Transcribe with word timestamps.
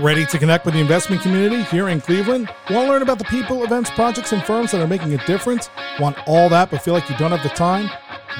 Ready 0.00 0.24
to 0.24 0.38
connect 0.38 0.64
with 0.64 0.72
the 0.72 0.80
investment 0.80 1.20
community 1.20 1.62
here 1.64 1.90
in 1.90 2.00
Cleveland? 2.00 2.48
Want 2.70 2.86
to 2.86 2.90
learn 2.90 3.02
about 3.02 3.18
the 3.18 3.24
people, 3.24 3.64
events, 3.64 3.90
projects, 3.90 4.32
and 4.32 4.42
firms 4.42 4.70
that 4.70 4.80
are 4.80 4.86
making 4.86 5.12
a 5.12 5.18
difference? 5.26 5.68
Want 5.98 6.16
all 6.26 6.48
that 6.48 6.70
but 6.70 6.80
feel 6.80 6.94
like 6.94 7.10
you 7.10 7.16
don't 7.18 7.32
have 7.32 7.42
the 7.42 7.50
time? 7.50 7.90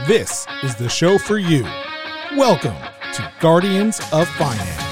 This 0.07 0.47
is 0.63 0.75
the 0.75 0.89
show 0.89 1.19
for 1.19 1.37
you. 1.37 1.65
Welcome 2.35 2.77
to 3.13 3.33
Guardians 3.41 4.01
of 4.11 4.27
Finance. 4.37 4.83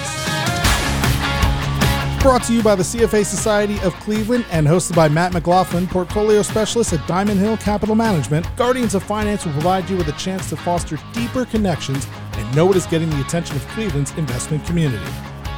Brought 2.22 2.42
to 2.44 2.52
you 2.52 2.62
by 2.62 2.74
the 2.74 2.82
CFA 2.82 3.24
Society 3.24 3.80
of 3.80 3.94
Cleveland 4.00 4.44
and 4.50 4.66
hosted 4.66 4.94
by 4.94 5.08
Matt 5.08 5.32
McLaughlin, 5.32 5.86
portfolio 5.86 6.42
specialist 6.42 6.92
at 6.92 7.06
Diamond 7.08 7.40
Hill 7.40 7.56
Capital 7.56 7.94
Management, 7.94 8.46
Guardians 8.56 8.94
of 8.94 9.02
Finance 9.02 9.46
will 9.46 9.54
provide 9.54 9.88
you 9.88 9.96
with 9.96 10.08
a 10.08 10.18
chance 10.18 10.50
to 10.50 10.56
foster 10.56 10.98
deeper 11.14 11.46
connections 11.46 12.06
and 12.32 12.54
know 12.54 12.66
what 12.66 12.76
is 12.76 12.84
getting 12.84 13.08
the 13.08 13.22
attention 13.22 13.56
of 13.56 13.66
Cleveland's 13.68 14.10
investment 14.18 14.66
community. 14.66 15.10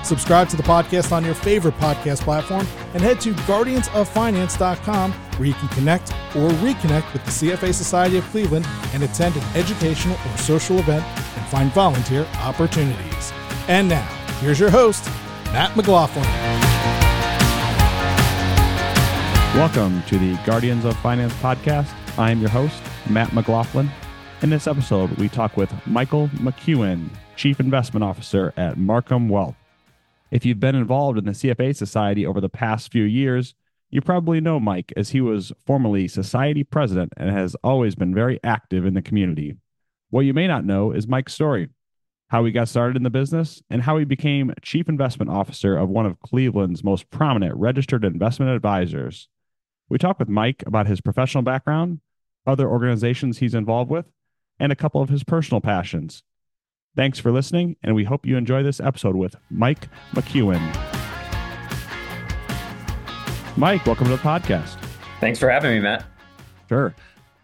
Subscribe 0.03 0.49
to 0.49 0.57
the 0.57 0.63
podcast 0.63 1.13
on 1.13 1.25
your 1.25 1.35
favorite 1.35 1.77
podcast 1.77 2.21
platform 2.23 2.67
and 2.95 3.03
head 3.03 3.21
to 3.21 3.33
guardiansoffinance.com 3.33 5.13
where 5.13 5.47
you 5.49 5.55
can 5.55 5.69
connect 5.69 6.11
or 6.35 6.49
reconnect 6.61 7.13
with 7.13 7.25
the 7.25 7.31
CFA 7.31 7.73
Society 7.73 8.17
of 8.19 8.25
Cleveland 8.31 8.67
and 8.93 9.03
attend 9.03 9.37
an 9.37 9.43
educational 9.55 10.17
or 10.17 10.39
social 10.39 10.79
event 10.79 11.05
and 11.05 11.47
find 11.47 11.71
volunteer 11.73 12.27
opportunities. 12.39 13.33
And 13.69 13.89
now, 13.89 14.07
here's 14.41 14.59
your 14.59 14.71
host, 14.71 15.07
Matt 15.47 15.77
McLaughlin. 15.77 16.25
Welcome 19.57 20.03
to 20.05 20.19
the 20.19 20.39
Guardians 20.47 20.85
of 20.85 20.97
Finance 20.99 21.35
podcast. 21.35 21.93
I 22.19 22.31
am 22.31 22.41
your 22.41 22.51
host, 22.51 22.83
Matt 23.09 23.33
McLaughlin. 23.33 23.91
In 24.43 24.49
this 24.49 24.67
episode, 24.67 25.11
we 25.19 25.29
talk 25.29 25.57
with 25.57 25.71
Michael 25.87 26.29
McKeown, 26.37 27.11
Chief 27.37 27.61
Investment 27.61 28.03
Officer 28.03 28.55
at 28.57 28.77
Marcum 28.77 29.29
Wealth. 29.29 29.60
If 30.31 30.45
you've 30.45 30.61
been 30.61 30.77
involved 30.77 31.19
in 31.19 31.25
the 31.25 31.33
CFA 31.33 31.75
Society 31.75 32.25
over 32.25 32.41
the 32.41 32.49
past 32.49 32.93
few 32.93 33.03
years, 33.03 33.55
you 33.91 34.01
probably 34.01 34.41
know 34.41 34.61
Mike 34.61 34.93
as 34.97 35.11
he 35.11 35.21
was 35.21 35.53
formerly 35.67 36.07
Society 36.07 36.63
President 36.63 37.13
and 37.17 37.31
has 37.31 37.57
always 37.65 37.97
been 37.97 38.15
very 38.15 38.39
active 38.45 38.87
in 38.87 38.95
the 38.95 39.03
community. 39.03 39.57
What 40.11 40.21
you 40.21 40.33
may 40.33 40.47
not 40.47 40.65
know 40.65 40.93
is 40.93 41.09
Mike's 41.09 41.35
story, 41.35 41.71
how 42.29 42.45
he 42.45 42.53
got 42.53 42.69
started 42.69 42.97
in 42.97 43.03
the 43.03 43.11
business, 43.11 43.61
and 43.71 43.83
how 43.83 43.99
he 43.99 44.05
became 44.05 44.55
Chief 44.63 44.89
Investment 44.89 45.31
Officer 45.31 45.77
of 45.77 45.89
one 45.89 46.07
of 46.07 46.21
Cleveland's 46.21 46.85
most 46.85 47.11
prominent 47.11 47.57
registered 47.57 48.05
investment 48.05 48.53
advisors. 48.53 49.29
We 49.89 49.99
talk 49.99 50.21
with 50.21 50.29
Mike 50.29 50.63
about 50.65 50.87
his 50.87 51.01
professional 51.01 51.43
background, 51.43 52.01
other 52.47 52.69
organizations 52.69 53.39
he's 53.39 53.55
involved 53.55 53.91
with, 53.91 54.07
and 54.61 54.71
a 54.71 54.77
couple 54.77 55.03
of 55.03 55.09
his 55.09 55.25
personal 55.25 55.61
passions. 55.61 56.23
Thanks 56.97 57.21
for 57.21 57.31
listening, 57.31 57.77
and 57.85 57.95
we 57.95 58.03
hope 58.03 58.27
you 58.27 58.37
enjoy 58.37 58.65
this 58.65 58.81
episode 58.81 59.15
with 59.15 59.37
Mike 59.49 59.89
McKeown. 60.13 60.61
Mike, 63.57 63.87
welcome 63.87 64.07
to 64.07 64.11
the 64.11 64.19
podcast. 64.19 64.77
Thanks 65.21 65.39
for 65.39 65.49
having 65.49 65.71
me, 65.71 65.79
Matt. 65.79 66.05
Sure. 66.69 66.93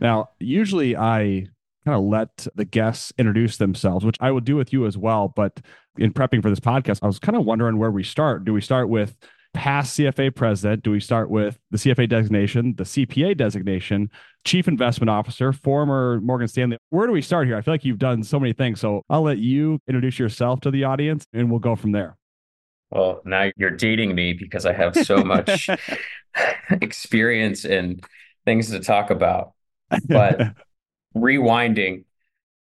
Now, 0.01 0.31
usually 0.41 0.97
I 0.97 1.47
kind 1.85 1.97
of 1.97 2.03
let 2.03 2.49
the 2.57 2.65
guests 2.65 3.13
introduce 3.19 3.57
themselves, 3.59 4.05
which 4.05 4.17
I 4.21 4.33
will 4.33 4.41
do 4.41 4.57
with 4.57 4.73
you 4.73 4.85
as 4.85 4.99
well. 4.99 5.33
But 5.35 5.61
in 5.97 6.13
prepping 6.13 6.43
for 6.43 6.51
this 6.51 6.59
podcast, 6.59 6.99
I 7.03 7.07
was 7.07 7.21
kind 7.21 7.37
of 7.37 7.45
wondering 7.45 7.79
where 7.79 7.93
we 7.93 8.03
start. 8.03 8.45
Do 8.45 8.53
we 8.53 8.61
start 8.61 8.89
with 8.89 9.17
past 9.57 9.99
CFA 9.99 10.35
president? 10.35 10.83
Do 10.83 10.91
we 10.91 11.01
start 11.01 11.31
with 11.31 11.59
the 11.71 11.79
CFA 11.79 12.09
designation, 12.09 12.75
the 12.77 12.85
CPA 12.85 13.37
designation, 13.37 14.11
chief 14.45 14.69
investment 14.69 15.09
officer, 15.09 15.53
former 15.53 16.21
Morgan 16.21 16.47
Stanley? 16.47 16.77
Where 16.91 17.07
do 17.07 17.13
we 17.13 17.23
start 17.23 17.47
here? 17.47 17.57
I 17.57 17.63
feel 17.63 17.73
like 17.75 17.85
you've 17.85 17.99
done 17.99 18.23
so 18.23 18.39
many 18.39 18.53
things. 18.53 18.81
So 18.81 19.03
I'll 19.09 19.23
let 19.23 19.39
you 19.39 19.81
introduce 19.89 20.19
yourself 20.19 20.61
to 20.61 20.71
the 20.71 20.85
audience 20.85 21.25
and 21.33 21.51
we'll 21.51 21.61
go 21.61 21.75
from 21.75 21.93
there. 21.93 22.19
Well, 22.91 23.23
now 23.25 23.51
you're 23.57 23.71
dating 23.71 24.15
me 24.15 24.35
because 24.35 24.67
I 24.67 24.75
have 24.75 24.95
so 24.95 25.25
much 25.25 25.71
experience 26.71 27.65
and 27.65 28.05
things 28.45 28.71
to 28.71 28.81
talk 28.81 29.11
about. 29.11 29.53
But 30.07 30.41
rewinding, 31.17 32.05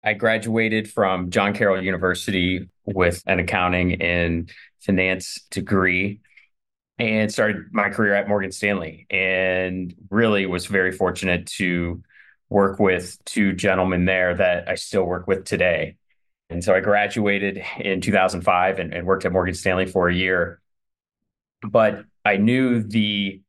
I 0.03 0.13
graduated 0.13 0.89
from 0.89 1.29
John 1.29 1.53
Carroll 1.53 1.83
University 1.83 2.67
with 2.85 3.21
an 3.27 3.39
accounting 3.39 4.01
and 4.01 4.51
finance 4.81 5.45
degree 5.51 6.21
and 6.99 7.31
started 7.31 7.67
my 7.71 7.89
career 7.89 8.13
at 8.13 8.27
Morgan 8.27 8.51
Stanley 8.51 9.07
and 9.09 9.95
really 10.09 10.45
was 10.45 10.65
very 10.65 10.91
fortunate 10.91 11.47
to 11.47 12.03
work 12.49 12.79
with 12.79 13.17
two 13.25 13.53
gentlemen 13.53 14.05
there 14.05 14.35
that 14.35 14.67
I 14.67 14.75
still 14.75 15.05
work 15.05 15.25
with 15.25 15.45
today. 15.45 15.95
And 16.49 16.63
so 16.63 16.75
I 16.75 16.81
graduated 16.81 17.63
in 17.79 18.01
2005 18.01 18.79
and, 18.79 18.93
and 18.93 19.07
worked 19.07 19.23
at 19.23 19.31
Morgan 19.31 19.53
Stanley 19.53 19.85
for 19.85 20.09
a 20.09 20.15
year. 20.15 20.59
But 21.61 22.03
I 22.25 22.37
knew 22.37 22.83
the 22.83 23.41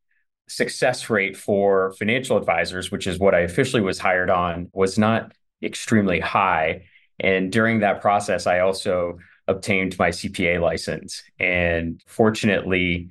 success 0.49 1.11
rate 1.11 1.37
for 1.37 1.93
financial 1.95 2.37
advisors, 2.37 2.91
which 2.91 3.07
is 3.07 3.19
what 3.19 3.35
I 3.35 3.41
officially 3.41 3.83
was 3.83 3.99
hired 3.99 4.31
on, 4.31 4.69
was 4.73 4.99
not 4.99 5.33
extremely 5.63 6.21
high. 6.21 6.85
And 7.19 7.51
during 7.51 7.81
that 7.81 8.01
process, 8.01 8.47
I 8.47 8.61
also 8.61 9.19
obtained 9.49 9.99
my 9.99 10.11
CPA 10.11 10.61
license. 10.61 11.23
And 11.39 12.03
fortunately, 12.07 13.11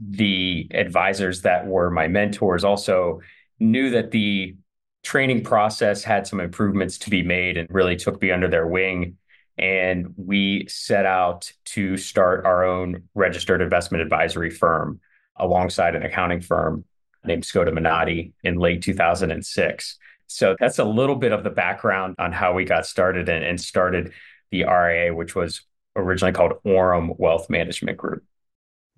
the 0.00 0.68
advisors 0.72 1.42
that 1.42 1.66
were 1.66 1.90
my 1.90 2.08
mentors 2.08 2.64
also 2.64 3.20
knew 3.58 3.90
that 3.90 4.10
the 4.10 4.56
training 5.02 5.42
process 5.42 6.04
had 6.04 6.26
some 6.26 6.40
improvements 6.40 6.98
to 6.98 7.10
be 7.10 7.22
made 7.22 7.56
and 7.56 7.68
really 7.70 7.96
took 7.96 8.20
me 8.20 8.30
under 8.30 8.48
their 8.48 8.66
wing. 8.66 9.16
And 9.56 10.14
we 10.16 10.66
set 10.68 11.06
out 11.06 11.52
to 11.66 11.96
start 11.96 12.44
our 12.46 12.64
own 12.64 13.04
registered 13.14 13.60
investment 13.60 14.02
advisory 14.02 14.50
firm 14.50 15.00
alongside 15.36 15.94
an 15.96 16.02
accounting 16.02 16.40
firm 16.40 16.84
named 17.24 17.42
Skoda 17.42 17.72
Minotti 17.72 18.32
in 18.44 18.56
late 18.56 18.82
2006. 18.82 19.98
So 20.26 20.56
that's 20.60 20.78
a 20.78 20.84
little 20.84 21.16
bit 21.16 21.32
of 21.32 21.42
the 21.42 21.50
background 21.50 22.14
on 22.18 22.32
how 22.32 22.52
we 22.52 22.64
got 22.64 22.86
started 22.86 23.28
and, 23.28 23.44
and 23.44 23.60
started 23.60 24.12
the 24.50 24.64
RIA, 24.64 25.14
which 25.14 25.34
was 25.34 25.62
originally 25.96 26.32
called 26.32 26.52
Aurum 26.64 27.12
Wealth 27.16 27.50
Management 27.50 27.96
Group. 27.96 28.24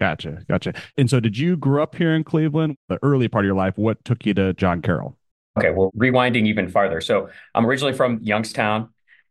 Gotcha. 0.01 0.43
Gotcha. 0.49 0.73
And 0.97 1.11
so 1.11 1.21
did 1.21 1.37
you 1.37 1.57
grow 1.57 1.83
up 1.83 1.95
here 1.95 2.15
in 2.15 2.25
Cleveland? 2.25 2.77
The 2.89 2.99
early 3.03 3.29
part 3.29 3.45
of 3.45 3.47
your 3.47 3.55
life, 3.55 3.77
what 3.77 4.03
took 4.05 4.25
you 4.25 4.33
to 4.35 4.55
John 4.55 4.81
Carroll? 4.81 5.17
Okay, 5.59 5.71
well, 5.71 5.91
rewinding 5.97 6.47
even 6.47 6.69
farther. 6.69 7.01
So 7.01 7.29
I'm 7.55 7.67
originally 7.67 7.93
from 7.93 8.21
Youngstown, 8.23 8.89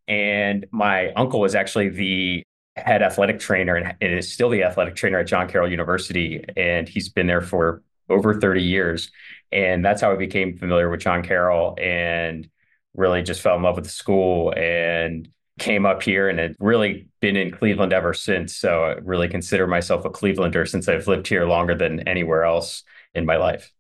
and 0.08 0.68
my 0.72 1.12
uncle 1.14 1.40
was 1.40 1.56
actually 1.56 1.90
the 1.90 2.44
head 2.76 3.02
athletic 3.02 3.40
trainer 3.40 3.76
and 3.76 3.96
is 4.02 4.32
still 4.32 4.50
the 4.50 4.64
athletic 4.64 4.96
trainer 4.96 5.20
at 5.20 5.28
John 5.28 5.48
Carroll 5.50 5.70
University. 5.70 6.44
And 6.56 6.88
he's 6.88 7.10
been 7.10 7.28
there 7.28 7.42
for 7.42 7.82
over 8.10 8.40
30 8.40 8.64
years. 8.64 9.12
And 9.52 9.84
that's 9.84 10.02
how 10.02 10.12
I 10.12 10.16
became 10.16 10.58
familiar 10.58 10.90
with 10.90 11.00
John 11.00 11.24
Carroll 11.24 11.76
and 11.82 12.48
really 12.94 13.24
just 13.24 13.42
fell 13.42 13.56
in 13.56 13.64
love 13.64 13.76
with 13.76 13.86
the 13.86 13.92
school 13.92 14.54
and 14.56 15.30
came 15.60 15.86
up 15.86 16.02
here 16.02 16.30
and 16.30 16.40
had 16.40 16.56
really 16.60 17.08
been 17.20 17.36
in 17.36 17.52
Cleveland 17.52 17.94
ever 17.94 18.14
since. 18.14 18.56
So 18.56 18.86
I 18.86 18.92
really 19.04 19.28
consider 19.28 19.68
myself 19.68 20.06
a 20.06 20.10
Clevelander 20.10 20.68
since 20.68 20.88
I've 20.88 21.08
lived 21.08 21.28
here 21.28 21.46
longer 21.46 21.76
than 21.76 22.08
anywhere 22.08 22.44
else 22.44 22.84
in 23.14 23.26
my 23.26 23.38
life. 23.38 23.72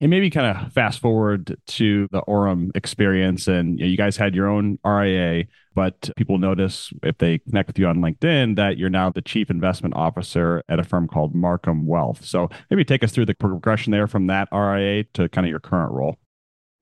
And 0.00 0.10
maybe 0.10 0.30
kind 0.30 0.56
of 0.56 0.72
fast 0.72 0.98
forward 0.98 1.56
to 1.64 2.08
the 2.10 2.22
Aurum 2.22 2.72
experience, 2.74 3.46
and 3.46 3.78
you, 3.78 3.84
know, 3.84 3.90
you 3.90 3.96
guys 3.96 4.16
had 4.16 4.34
your 4.34 4.48
own 4.48 4.80
RIA, 4.84 5.44
but 5.76 6.10
people 6.16 6.38
notice 6.38 6.92
if 7.04 7.18
they 7.18 7.38
connect 7.38 7.68
with 7.68 7.78
you 7.78 7.86
on 7.86 7.98
LinkedIn 7.98 8.56
that 8.56 8.78
you're 8.78 8.90
now 8.90 9.10
the 9.10 9.22
chief 9.22 9.48
investment 9.48 9.94
officer 9.94 10.64
at 10.68 10.80
a 10.80 10.82
firm 10.82 11.06
called 11.06 11.36
Marcum 11.36 11.84
Wealth. 11.84 12.24
So 12.24 12.50
maybe 12.68 12.84
take 12.84 13.04
us 13.04 13.12
through 13.12 13.26
the 13.26 13.34
progression 13.34 13.92
there 13.92 14.08
from 14.08 14.26
that 14.26 14.48
RIA 14.52 15.04
to 15.14 15.28
kind 15.28 15.46
of 15.46 15.50
your 15.50 15.60
current 15.60 15.92
role. 15.92 16.16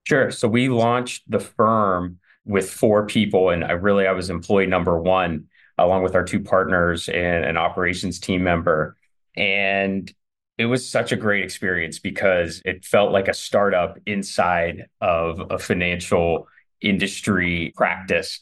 Sure. 0.04 0.30
So 0.30 0.48
we 0.48 0.70
launched 0.70 1.30
the 1.30 1.40
firm 1.40 2.19
with 2.44 2.70
four 2.70 3.06
people, 3.06 3.50
and 3.50 3.64
I 3.64 3.72
really 3.72 4.06
I 4.06 4.12
was 4.12 4.30
employee 4.30 4.66
number 4.66 5.00
one, 5.00 5.46
along 5.78 6.02
with 6.02 6.14
our 6.14 6.24
two 6.24 6.40
partners 6.40 7.08
and 7.08 7.44
an 7.44 7.56
operations 7.56 8.18
team 8.18 8.42
member. 8.42 8.96
And 9.37 10.12
it 10.58 10.66
was 10.66 10.88
such 10.88 11.12
a 11.12 11.16
great 11.16 11.44
experience 11.44 11.98
because 11.98 12.60
it 12.64 12.84
felt 12.84 13.12
like 13.12 13.28
a 13.28 13.34
startup 13.34 13.98
inside 14.04 14.87
of 15.00 15.40
a 15.50 15.58
financial 15.58 16.48
industry 16.81 17.72
practice 17.76 18.40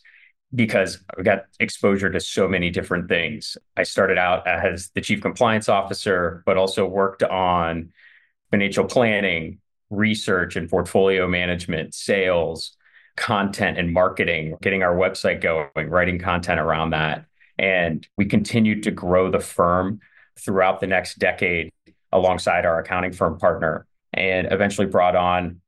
because 0.54 1.02
I 1.16 1.22
got 1.22 1.44
exposure 1.60 2.10
to 2.10 2.20
so 2.20 2.48
many 2.48 2.70
different 2.70 3.08
things. 3.08 3.56
I 3.76 3.82
started 3.82 4.18
out 4.18 4.46
as 4.46 4.90
the 4.94 5.00
chief 5.00 5.20
compliance 5.20 5.68
officer, 5.68 6.42
but 6.46 6.56
also 6.56 6.86
worked 6.86 7.22
on 7.22 7.92
financial 8.50 8.84
planning, 8.84 9.58
research 9.90 10.56
and 10.56 10.68
portfolio 10.68 11.28
management, 11.28 11.94
sales, 11.94 12.76
content 13.18 13.76
and 13.76 13.92
marketing, 13.92 14.56
getting 14.62 14.82
our 14.82 14.94
website 14.94 15.40
going, 15.40 15.90
writing 15.90 16.18
content 16.18 16.60
around 16.60 16.90
that. 16.90 17.26
And 17.58 18.06
we 18.16 18.24
continued 18.24 18.84
to 18.84 18.90
grow 18.90 19.30
the 19.30 19.40
firm 19.40 20.00
throughout 20.38 20.80
the 20.80 20.86
next 20.86 21.18
decade 21.18 21.72
alongside 22.12 22.64
our 22.64 22.78
accounting 22.78 23.12
firm 23.12 23.38
partner 23.38 23.86
and 24.14 24.48
eventually 24.50 24.86
brought 24.86 25.16
on 25.16 25.60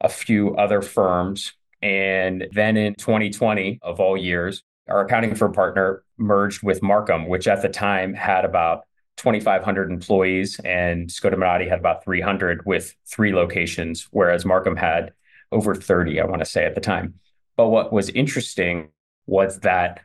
a 0.00 0.08
few 0.08 0.56
other 0.56 0.80
firms. 0.80 1.52
And 1.82 2.48
then 2.52 2.76
in 2.76 2.94
2020, 2.94 3.78
of 3.82 4.00
all 4.00 4.16
years, 4.16 4.62
our 4.88 5.04
accounting 5.04 5.34
firm 5.34 5.52
partner 5.52 6.02
merged 6.16 6.62
with 6.62 6.80
Marcum, 6.80 7.28
which 7.28 7.46
at 7.46 7.62
the 7.62 7.68
time 7.68 8.14
had 8.14 8.44
about 8.44 8.84
2,500 9.18 9.90
employees, 9.90 10.58
and 10.64 11.08
Skoda 11.08 11.38
Minotti 11.38 11.68
had 11.68 11.78
about 11.78 12.04
300 12.04 12.66
with 12.66 12.94
three 13.06 13.32
locations, 13.34 14.08
whereas 14.10 14.44
Marcum 14.44 14.76
had 14.76 15.12
over 15.54 15.74
30, 15.74 16.20
I 16.20 16.26
want 16.26 16.40
to 16.40 16.46
say 16.46 16.64
at 16.64 16.74
the 16.74 16.80
time. 16.80 17.14
But 17.56 17.68
what 17.68 17.92
was 17.92 18.10
interesting 18.10 18.88
was 19.26 19.60
that 19.60 20.00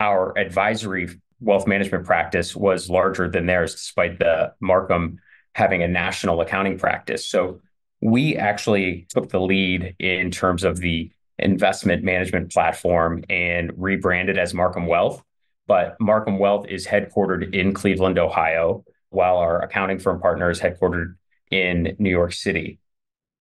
our 0.00 0.36
advisory 0.38 1.08
wealth 1.40 1.66
management 1.66 2.06
practice 2.06 2.54
was 2.54 2.88
larger 2.88 3.28
than 3.28 3.46
theirs, 3.46 3.74
despite 3.74 4.18
the 4.18 4.54
Marcum 4.62 5.16
having 5.54 5.82
a 5.82 5.88
national 5.88 6.40
accounting 6.40 6.78
practice. 6.78 7.28
So 7.28 7.60
we 8.00 8.36
actually 8.36 9.06
took 9.08 9.28
the 9.28 9.40
lead 9.40 9.94
in 9.98 10.30
terms 10.30 10.64
of 10.64 10.78
the 10.78 11.10
investment 11.38 12.04
management 12.04 12.52
platform 12.52 13.24
and 13.28 13.72
rebranded 13.76 14.38
as 14.38 14.52
Marcum 14.52 14.86
Wealth. 14.86 15.22
But 15.66 15.98
Marcum 15.98 16.38
Wealth 16.38 16.66
is 16.68 16.86
headquartered 16.86 17.54
in 17.54 17.72
Cleveland, 17.74 18.18
Ohio, 18.18 18.84
while 19.10 19.36
our 19.38 19.62
accounting 19.62 19.98
firm 19.98 20.20
partner 20.20 20.50
is 20.50 20.60
headquartered 20.60 21.14
in 21.50 21.96
New 21.98 22.10
York 22.10 22.32
City. 22.32 22.78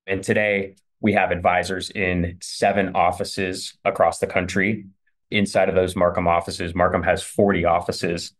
And 0.07 0.23
today 0.23 0.75
we 1.03 1.13
have 1.13 1.31
advisors 1.31 1.89
in 1.91 2.37
seven 2.41 2.95
offices 2.95 3.77
across 3.83 4.19
the 4.19 4.25
country. 4.25 4.85
Inside 5.29 5.67
of 5.67 5.75
those 5.75 5.95
Marcum 5.95 6.27
offices, 6.27 6.71
Marcum 6.73 7.03
has 7.03 7.21
40 7.21 7.65
offices, 7.65 8.31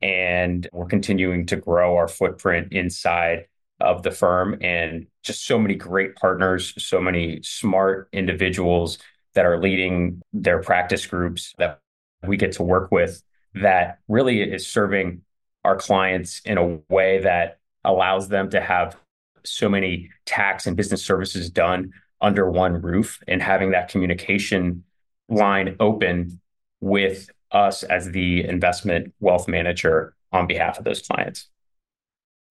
and 0.00 0.66
we're 0.72 0.86
continuing 0.86 1.44
to 1.46 1.56
grow 1.56 1.96
our 1.96 2.06
footprint 2.06 2.72
inside 2.72 3.48
of 3.80 4.04
the 4.04 4.12
firm 4.12 4.56
and 4.60 5.08
just 5.24 5.44
so 5.44 5.58
many 5.58 5.74
great 5.74 6.14
partners, 6.14 6.72
so 6.78 7.00
many 7.00 7.42
smart 7.42 8.08
individuals 8.12 8.98
that 9.34 9.44
are 9.44 9.60
leading 9.60 10.22
their 10.32 10.62
practice 10.62 11.04
groups 11.06 11.52
that 11.58 11.80
we 12.24 12.36
get 12.36 12.52
to 12.52 12.62
work 12.62 12.92
with 12.92 13.24
that 13.54 13.98
really 14.06 14.40
is 14.40 14.64
serving 14.64 15.22
our 15.64 15.76
clients 15.76 16.40
in 16.44 16.58
a 16.58 16.78
way 16.88 17.18
that 17.18 17.58
allows 17.84 18.28
them 18.28 18.50
to 18.50 18.60
have 18.60 18.96
so 19.44 19.68
many 19.68 20.10
tax 20.24 20.66
and 20.68 20.76
business 20.76 21.04
services 21.04 21.50
done 21.50 21.92
under 22.20 22.50
one 22.50 22.80
roof 22.80 23.20
and 23.28 23.42
having 23.42 23.72
that 23.72 23.88
communication 23.88 24.84
line 25.28 25.76
open 25.80 26.40
with 26.80 27.30
us 27.50 27.82
as 27.82 28.10
the 28.10 28.44
investment 28.44 29.14
wealth 29.20 29.48
manager 29.48 30.14
on 30.32 30.46
behalf 30.46 30.78
of 30.78 30.84
those 30.84 31.00
clients. 31.02 31.48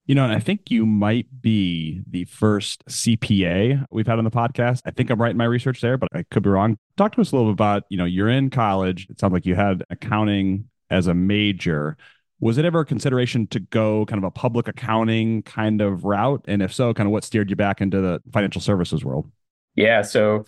You 0.05 0.15
know, 0.15 0.25
and 0.25 0.33
I 0.33 0.39
think 0.39 0.69
you 0.69 0.85
might 0.85 1.27
be 1.41 2.01
the 2.09 2.25
first 2.25 2.83
CPA 2.87 3.85
we've 3.89 4.07
had 4.07 4.17
on 4.17 4.25
the 4.25 4.31
podcast. 4.31 4.81
I 4.85 4.91
think 4.91 5.09
I'm 5.09 5.21
right 5.21 5.31
in 5.31 5.37
my 5.37 5.45
research 5.45 5.79
there, 5.79 5.97
but 5.97 6.09
I 6.13 6.23
could 6.29 6.43
be 6.43 6.49
wrong. 6.49 6.77
Talk 6.97 7.15
to 7.15 7.21
us 7.21 7.31
a 7.31 7.35
little 7.35 7.51
bit 7.51 7.53
about, 7.53 7.83
you 7.89 7.97
know, 7.97 8.03
you're 8.03 8.27
in 8.27 8.49
college. 8.49 9.07
It 9.09 9.19
sounds 9.19 9.31
like 9.31 9.45
you 9.45 9.55
had 9.55 9.83
accounting 9.89 10.65
as 10.89 11.07
a 11.07 11.13
major. 11.13 11.95
Was 12.41 12.57
it 12.57 12.65
ever 12.65 12.81
a 12.81 12.85
consideration 12.85 13.47
to 13.47 13.61
go 13.61 14.05
kind 14.05 14.17
of 14.17 14.25
a 14.25 14.31
public 14.31 14.67
accounting 14.67 15.41
kind 15.43 15.79
of 15.79 16.03
route? 16.03 16.43
And 16.49 16.61
if 16.61 16.73
so, 16.73 16.93
kind 16.93 17.07
of 17.07 17.13
what 17.13 17.23
steered 17.23 17.49
you 17.49 17.55
back 17.55 17.79
into 17.79 18.01
the 18.01 18.21
financial 18.33 18.59
services 18.59 19.05
world? 19.05 19.31
Yeah. 19.75 20.01
So 20.01 20.45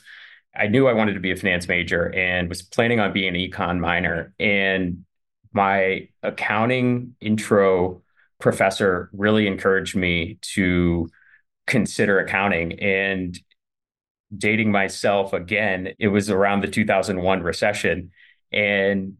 I 0.56 0.68
knew 0.68 0.88
I 0.88 0.94
wanted 0.94 1.14
to 1.14 1.20
be 1.20 1.32
a 1.32 1.36
finance 1.36 1.68
major 1.68 2.14
and 2.14 2.48
was 2.48 2.62
planning 2.62 3.00
on 3.00 3.14
being 3.14 3.36
an 3.36 3.36
econ 3.36 3.80
minor. 3.80 4.34
And 4.40 5.06
my 5.54 6.10
accounting 6.24 7.16
intro 7.22 8.02
professor 8.40 9.10
really 9.14 9.48
encouraged 9.48 9.96
me 9.96 10.38
to 10.42 11.10
consider 11.66 12.20
accounting 12.20 12.80
and 12.80 13.40
dating 14.36 14.72
myself 14.72 15.34
again 15.34 15.94
it 16.00 16.10
was 16.10 16.30
around 16.30 16.62
the 16.62 16.68
2001 16.68 17.42
recession 17.42 18.12
and 18.52 19.16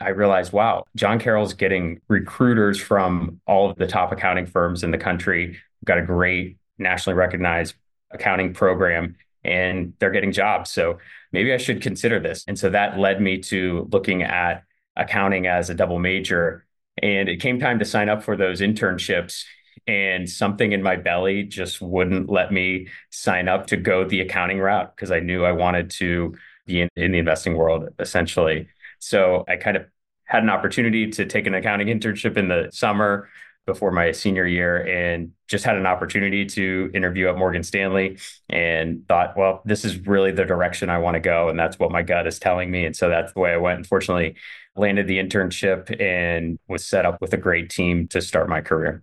i 0.00 0.10
realized 0.10 0.52
wow 0.52 0.84
john 0.94 1.18
carroll's 1.18 1.54
getting 1.54 2.00
recruiters 2.08 2.78
from 2.78 3.40
all 3.46 3.70
of 3.70 3.76
the 3.76 3.86
top 3.86 4.12
accounting 4.12 4.46
firms 4.46 4.82
in 4.82 4.90
the 4.90 4.98
country 4.98 5.46
We've 5.80 5.86
got 5.86 5.98
a 5.98 6.02
great 6.02 6.58
nationally 6.78 7.16
recognized 7.16 7.74
accounting 8.10 8.52
program 8.52 9.16
and 9.44 9.94
they're 9.98 10.10
getting 10.10 10.32
jobs 10.32 10.70
so 10.70 10.98
maybe 11.32 11.52
i 11.52 11.56
should 11.56 11.80
consider 11.82 12.20
this 12.20 12.44
and 12.46 12.58
so 12.58 12.68
that 12.70 12.98
led 12.98 13.20
me 13.20 13.38
to 13.38 13.88
looking 13.90 14.22
at 14.22 14.64
accounting 14.96 15.46
as 15.46 15.70
a 15.70 15.74
double 15.74 15.98
major 15.98 16.64
and 17.02 17.28
it 17.28 17.40
came 17.40 17.58
time 17.58 17.78
to 17.78 17.84
sign 17.84 18.08
up 18.08 18.22
for 18.22 18.36
those 18.36 18.60
internships. 18.60 19.44
And 19.86 20.28
something 20.28 20.72
in 20.72 20.82
my 20.82 20.96
belly 20.96 21.44
just 21.44 21.80
wouldn't 21.80 22.28
let 22.28 22.52
me 22.52 22.88
sign 23.10 23.48
up 23.48 23.68
to 23.68 23.76
go 23.76 24.04
the 24.04 24.20
accounting 24.20 24.58
route 24.58 24.94
because 24.94 25.10
I 25.10 25.20
knew 25.20 25.44
I 25.44 25.52
wanted 25.52 25.90
to 25.92 26.34
be 26.66 26.82
in, 26.82 26.88
in 26.96 27.12
the 27.12 27.18
investing 27.18 27.56
world 27.56 27.88
essentially. 27.98 28.68
So 28.98 29.44
I 29.48 29.56
kind 29.56 29.76
of 29.76 29.86
had 30.24 30.42
an 30.42 30.50
opportunity 30.50 31.10
to 31.12 31.24
take 31.24 31.46
an 31.46 31.54
accounting 31.54 31.88
internship 31.88 32.36
in 32.36 32.48
the 32.48 32.68
summer 32.72 33.28
before 33.66 33.90
my 33.90 34.12
senior 34.12 34.46
year 34.46 34.76
and 34.86 35.32
just 35.48 35.64
had 35.64 35.76
an 35.76 35.86
opportunity 35.86 36.44
to 36.44 36.90
interview 36.94 37.28
at 37.28 37.36
Morgan 37.36 37.62
Stanley 37.62 38.18
and 38.48 39.06
thought, 39.06 39.36
well, 39.36 39.62
this 39.64 39.84
is 39.84 40.06
really 40.06 40.32
the 40.32 40.44
direction 40.44 40.90
I 40.90 40.98
want 40.98 41.14
to 41.14 41.20
go. 41.20 41.48
And 41.48 41.58
that's 41.58 41.78
what 41.78 41.92
my 41.92 42.02
gut 42.02 42.26
is 42.26 42.38
telling 42.38 42.70
me. 42.70 42.84
And 42.84 42.96
so 42.96 43.08
that's 43.08 43.32
the 43.32 43.40
way 43.40 43.52
I 43.52 43.58
went. 43.58 43.78
Unfortunately, 43.78 44.36
landed 44.76 45.06
the 45.06 45.18
internship 45.18 46.00
and 46.00 46.58
was 46.68 46.84
set 46.84 47.04
up 47.06 47.20
with 47.20 47.32
a 47.32 47.36
great 47.36 47.70
team 47.70 48.08
to 48.08 48.20
start 48.20 48.48
my 48.48 48.60
career. 48.60 49.02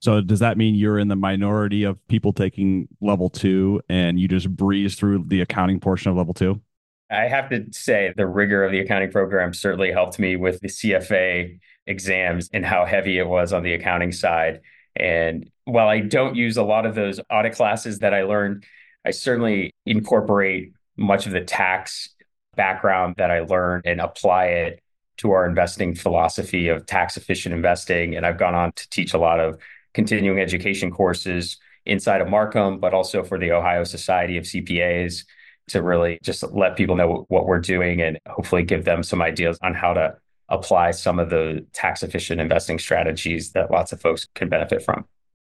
So 0.00 0.20
does 0.20 0.40
that 0.40 0.58
mean 0.58 0.74
you're 0.74 0.98
in 0.98 1.08
the 1.08 1.16
minority 1.16 1.84
of 1.84 1.96
people 2.08 2.32
taking 2.32 2.88
level 3.00 3.30
two 3.30 3.80
and 3.88 4.20
you 4.20 4.28
just 4.28 4.54
breeze 4.54 4.96
through 4.96 5.24
the 5.28 5.40
accounting 5.40 5.80
portion 5.80 6.10
of 6.10 6.16
level 6.16 6.34
two? 6.34 6.60
I 7.10 7.28
have 7.28 7.50
to 7.50 7.66
say 7.70 8.12
the 8.16 8.26
rigor 8.26 8.64
of 8.64 8.72
the 8.72 8.80
accounting 8.80 9.10
program 9.10 9.52
certainly 9.52 9.92
helped 9.92 10.18
me 10.18 10.36
with 10.36 10.60
the 10.60 10.68
CFA 10.68 11.58
exams 11.86 12.48
and 12.52 12.64
how 12.64 12.84
heavy 12.84 13.18
it 13.18 13.26
was 13.26 13.52
on 13.52 13.62
the 13.62 13.74
accounting 13.74 14.12
side. 14.12 14.60
And 14.96 15.50
while 15.64 15.88
I 15.88 16.00
don't 16.00 16.36
use 16.36 16.56
a 16.56 16.62
lot 16.62 16.86
of 16.86 16.94
those 16.94 17.20
audit 17.30 17.54
classes 17.54 17.98
that 18.00 18.14
I 18.14 18.22
learned, 18.22 18.64
I 19.04 19.10
certainly 19.10 19.74
incorporate 19.84 20.72
much 20.96 21.26
of 21.26 21.32
the 21.32 21.40
tax 21.40 22.10
background 22.56 23.16
that 23.18 23.30
I 23.30 23.40
learned 23.40 23.84
and 23.86 24.00
apply 24.00 24.46
it 24.46 24.80
to 25.16 25.32
our 25.32 25.46
investing 25.46 25.94
philosophy 25.94 26.68
of 26.68 26.86
tax 26.86 27.16
efficient 27.16 27.54
investing. 27.54 28.16
And 28.16 28.24
I've 28.24 28.38
gone 28.38 28.54
on 28.54 28.72
to 28.72 28.88
teach 28.90 29.14
a 29.14 29.18
lot 29.18 29.40
of 29.40 29.58
continuing 29.92 30.40
education 30.40 30.90
courses 30.90 31.58
inside 31.86 32.20
of 32.20 32.28
Marcum, 32.28 32.80
but 32.80 32.94
also 32.94 33.22
for 33.22 33.38
the 33.38 33.52
Ohio 33.52 33.84
Society 33.84 34.36
of 34.36 34.44
CPAs 34.44 35.24
to 35.68 35.82
really 35.82 36.18
just 36.22 36.42
let 36.52 36.76
people 36.76 36.96
know 36.96 37.26
what 37.28 37.46
we're 37.46 37.60
doing 37.60 38.02
and 38.02 38.18
hopefully 38.26 38.62
give 38.62 38.84
them 38.84 39.02
some 39.02 39.22
ideas 39.22 39.58
on 39.62 39.74
how 39.74 39.92
to 39.94 40.16
apply 40.48 40.90
some 40.90 41.18
of 41.18 41.30
the 41.30 41.64
tax 41.72 42.02
efficient 42.02 42.40
investing 42.40 42.78
strategies 42.78 43.52
that 43.52 43.70
lots 43.70 43.92
of 43.92 44.00
folks 44.00 44.28
can 44.34 44.48
benefit 44.48 44.82
from. 44.82 45.04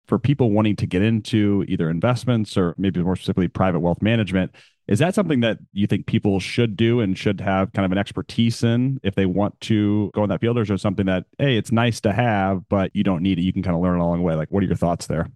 For 0.07 0.19
people 0.19 0.51
wanting 0.51 0.75
to 0.77 0.85
get 0.85 1.01
into 1.01 1.63
either 1.67 1.89
investments 1.89 2.57
or 2.57 2.75
maybe 2.77 3.01
more 3.01 3.15
specifically 3.15 3.47
private 3.47 3.79
wealth 3.79 4.01
management, 4.01 4.53
is 4.87 4.99
that 4.99 5.15
something 5.15 5.39
that 5.39 5.59
you 5.71 5.87
think 5.87 6.05
people 6.05 6.41
should 6.41 6.75
do 6.75 6.99
and 6.99 7.17
should 7.17 7.39
have 7.39 7.71
kind 7.71 7.85
of 7.85 7.93
an 7.93 7.97
expertise 7.97 8.61
in 8.63 8.99
if 9.03 9.15
they 9.15 9.25
want 9.25 9.57
to 9.61 10.11
go 10.13 10.23
in 10.23 10.29
that 10.29 10.41
field? 10.41 10.57
Or 10.57 10.63
is 10.63 10.69
it 10.69 10.81
something 10.81 11.05
that, 11.05 11.25
hey, 11.37 11.55
it's 11.55 11.71
nice 11.71 12.01
to 12.01 12.11
have, 12.11 12.67
but 12.67 12.93
you 12.93 13.03
don't 13.03 13.21
need 13.21 13.39
it? 13.39 13.43
You 13.43 13.53
can 13.53 13.63
kind 13.63 13.75
of 13.75 13.81
learn 13.81 13.99
along 13.99 14.17
the 14.17 14.23
way. 14.23 14.35
Like, 14.35 14.51
what 14.51 14.63
are 14.63 14.65
your 14.65 14.75
thoughts 14.75 15.07
there? 15.07 15.29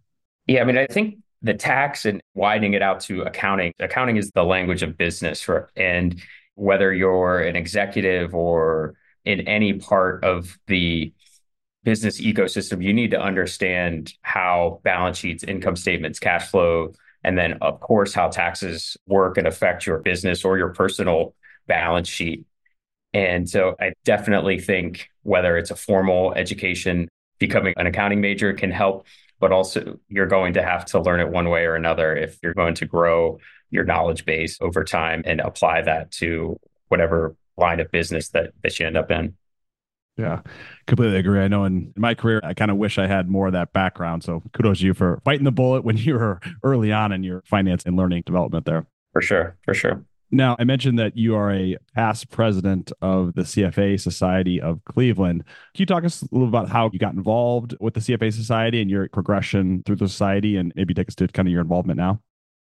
Yeah, 0.47 0.61
I 0.61 0.65
mean, 0.65 0.77
I 0.77 0.87
think 0.87 1.19
the 1.41 1.53
tax 1.53 2.05
and 2.05 2.21
widening 2.33 2.73
it 2.73 2.81
out 2.81 3.01
to 3.01 3.21
accounting, 3.21 3.73
accounting 3.79 4.17
is 4.17 4.31
the 4.31 4.43
language 4.43 4.83
of 4.83 4.97
business. 4.97 5.47
And 5.75 6.21
whether 6.55 6.93
you're 6.93 7.39
an 7.39 7.55
executive 7.55 8.33
or 8.33 8.95
in 9.25 9.41
any 9.41 9.73
part 9.73 10.23
of 10.23 10.57
the 10.67 11.13
business 11.83 12.19
ecosystem, 12.19 12.83
you 12.83 12.93
need 12.93 13.11
to 13.11 13.21
understand 13.21 14.13
how 14.21 14.81
balance 14.83 15.17
sheets, 15.17 15.43
income 15.43 15.75
statements, 15.75 16.19
cash 16.19 16.49
flow, 16.49 16.93
and 17.23 17.37
then, 17.37 17.53
of 17.61 17.79
course, 17.79 18.13
how 18.13 18.29
taxes 18.29 18.97
work 19.07 19.37
and 19.37 19.47
affect 19.47 19.85
your 19.85 19.99
business 19.99 20.45
or 20.45 20.57
your 20.57 20.69
personal 20.69 21.35
balance 21.67 22.07
sheet. 22.07 22.45
And 23.13 23.49
so 23.49 23.75
I 23.79 23.93
definitely 24.03 24.59
think 24.59 25.09
whether 25.23 25.57
it's 25.57 25.71
a 25.71 25.75
formal 25.75 26.33
education, 26.33 27.07
becoming 27.39 27.73
an 27.77 27.87
accounting 27.87 28.21
major 28.21 28.53
can 28.53 28.71
help, 28.71 29.07
but 29.39 29.51
also 29.51 29.99
you're 30.07 30.25
going 30.25 30.53
to 30.53 30.63
have 30.63 30.85
to 30.85 30.99
learn 30.99 31.19
it 31.19 31.29
one 31.29 31.49
way 31.49 31.65
or 31.65 31.75
another 31.75 32.15
if 32.15 32.37
you're 32.41 32.53
going 32.53 32.75
to 32.75 32.85
grow 32.85 33.39
your 33.69 33.83
knowledge 33.83 34.25
base 34.25 34.57
over 34.61 34.83
time 34.83 35.21
and 35.25 35.39
apply 35.39 35.81
that 35.81 36.11
to 36.11 36.59
whatever 36.87 37.35
line 37.57 37.79
of 37.79 37.91
business 37.91 38.29
that, 38.29 38.51
that 38.63 38.79
you 38.79 38.85
end 38.85 38.97
up 38.97 39.11
in. 39.11 39.35
Yeah, 40.17 40.41
completely 40.87 41.17
agree. 41.17 41.41
I 41.41 41.49
know 41.49 41.65
in 41.65 41.93
my 41.97 42.15
career, 42.15 42.39
I 42.43 42.53
kind 42.53 42.71
of 42.71 42.77
wish 42.77 42.97
I 42.97 43.05
had 43.05 43.29
more 43.29 43.47
of 43.47 43.53
that 43.53 43.73
background. 43.73 44.23
So 44.23 44.41
kudos 44.53 44.79
to 44.79 44.85
you 44.85 44.93
for 44.93 45.19
biting 45.25 45.43
the 45.43 45.51
bullet 45.51 45.83
when 45.83 45.97
you 45.97 46.13
were 46.13 46.39
early 46.63 46.93
on 46.93 47.11
in 47.11 47.23
your 47.23 47.41
finance 47.45 47.83
and 47.85 47.97
learning 47.97 48.23
development 48.25 48.65
there. 48.65 48.85
For 49.11 49.21
sure. 49.21 49.57
For 49.65 49.73
sure. 49.73 50.05
Now, 50.31 50.55
I 50.59 50.63
mentioned 50.63 50.99
that 50.99 51.15
you 51.15 51.35
are 51.35 51.51
a 51.53 51.77
past 51.93 52.29
president 52.29 52.91
of 53.01 53.33
the 53.35 53.43
CFA 53.43 53.99
Society 53.99 54.59
of 54.59 54.83
Cleveland. 54.85 55.43
Can 55.45 55.81
you 55.81 55.85
talk 55.85 56.03
us 56.03 56.23
a 56.23 56.27
little 56.31 56.47
about 56.47 56.69
how 56.69 56.89
you 56.91 56.99
got 56.99 57.13
involved 57.13 57.75
with 57.79 57.93
the 57.93 57.99
CFA 57.99 58.33
Society 58.33 58.81
and 58.81 58.89
your 58.89 59.07
progression 59.09 59.83
through 59.85 59.97
the 59.97 60.07
society 60.07 60.57
and 60.57 60.73
maybe 60.75 60.93
take 60.93 61.07
us 61.07 61.15
to 61.15 61.27
kind 61.27 61.47
of 61.47 61.51
your 61.51 61.61
involvement 61.61 61.97
now? 61.97 62.21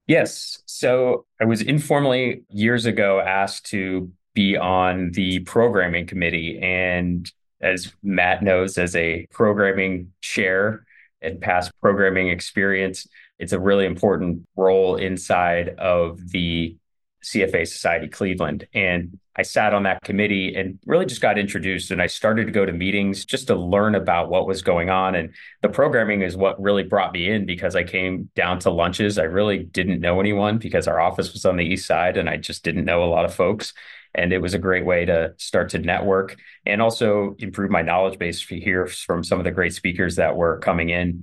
Yes. 0.07 0.63
So 0.67 1.27
I 1.41 1.45
was 1.45 1.61
informally 1.61 2.43
years 2.49 2.87
ago 2.87 3.21
asked 3.21 3.67
to 3.67 4.11
be 4.35 4.57
on 4.57 5.11
the 5.13 5.41
programming 5.41 6.07
committee. 6.07 6.59
And 6.63 7.31
as 7.61 7.93
Matt 8.03 8.43
knows, 8.43 8.79
as 8.79 8.97
a 8.97 9.27
programming 9.31 10.13
chair 10.21 10.87
and 11.21 11.41
past 11.41 11.73
programming 11.81 12.29
experience, 12.29 13.07
it's 13.39 13.53
a 13.53 13.61
really 13.61 13.85
important 13.85 14.47
role 14.57 14.97
inside 14.97 15.71
of 15.79 16.31
the 16.31 16.77
CFA 17.25 17.67
Society 17.67 18.09
Cleveland. 18.09 18.67
And 18.73 19.19
I 19.37 19.43
sat 19.43 19.73
on 19.73 19.85
that 19.85 20.03
committee 20.03 20.55
and 20.57 20.79
really 20.85 21.07
just 21.07 21.21
got 21.21 21.39
introduced 21.39 21.91
and 21.91 22.03
I 22.03 22.07
started 22.07 22.47
to 22.47 22.53
go 22.53 22.67
to 22.67 22.73
meetings 22.73 23.25
just 23.25 23.47
to 23.47 23.55
learn 23.55 23.95
about 23.95 24.31
what 24.31 24.47
was 24.47 24.63
going 24.63 24.91
on. 24.91 25.15
And 25.15 25.33
the 25.63 25.69
programming 25.69 26.23
is 26.23 26.37
what 26.37 26.61
really 26.61 26.83
brought 26.83 27.13
me 27.13 27.31
in 27.31 27.47
because 27.47 27.77
I 27.77 27.85
came 27.85 28.31
down 28.35 28.59
to 28.61 28.71
lunches. 28.71 29.19
I 29.19 29.25
really 29.25 29.59
didn't 29.59 30.01
know 30.01 30.19
anyone 30.19 30.59
because 30.59 30.89
our 30.89 31.01
office 31.01 31.33
was 31.33 31.45
on 31.45 31.57
the 31.57 31.65
east 31.65 31.87
side 31.87 32.17
and 32.17 32.29
I 32.29 32.37
just 32.37 32.65
didn't 32.65 32.85
know 32.85 33.05
a 33.05 33.07
lot 33.07 33.25
of 33.25 33.35
folks. 33.35 33.75
And 34.15 34.33
it 34.33 34.39
was 34.39 34.55
a 34.55 34.59
great 34.59 34.85
way 34.85 35.05
to 35.05 35.35
start 35.37 35.69
to 35.71 35.79
network 35.79 36.37
and 36.67 36.83
also 36.83 37.37
improve 37.39 37.71
my 37.71 37.83
knowledge 37.83 38.19
base 38.19 38.43
hear 38.43 38.87
from 38.87 39.23
some 39.23 39.39
of 39.39 39.45
the 39.45 39.53
great 39.53 39.75
speakers 39.75 40.17
that 40.17 40.37
were 40.37 40.59
coming 40.59 40.89
in. 40.89 41.23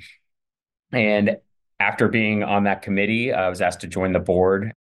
And 0.94 1.38
after 1.80 2.08
being 2.08 2.44
on 2.44 2.64
that 2.64 2.82
committee, 2.82 3.34
I 3.34 3.50
was 3.50 3.62
asked 3.62 3.82
to 3.82 3.88
join 3.88 4.14
the 4.14 4.20
board 4.20 4.72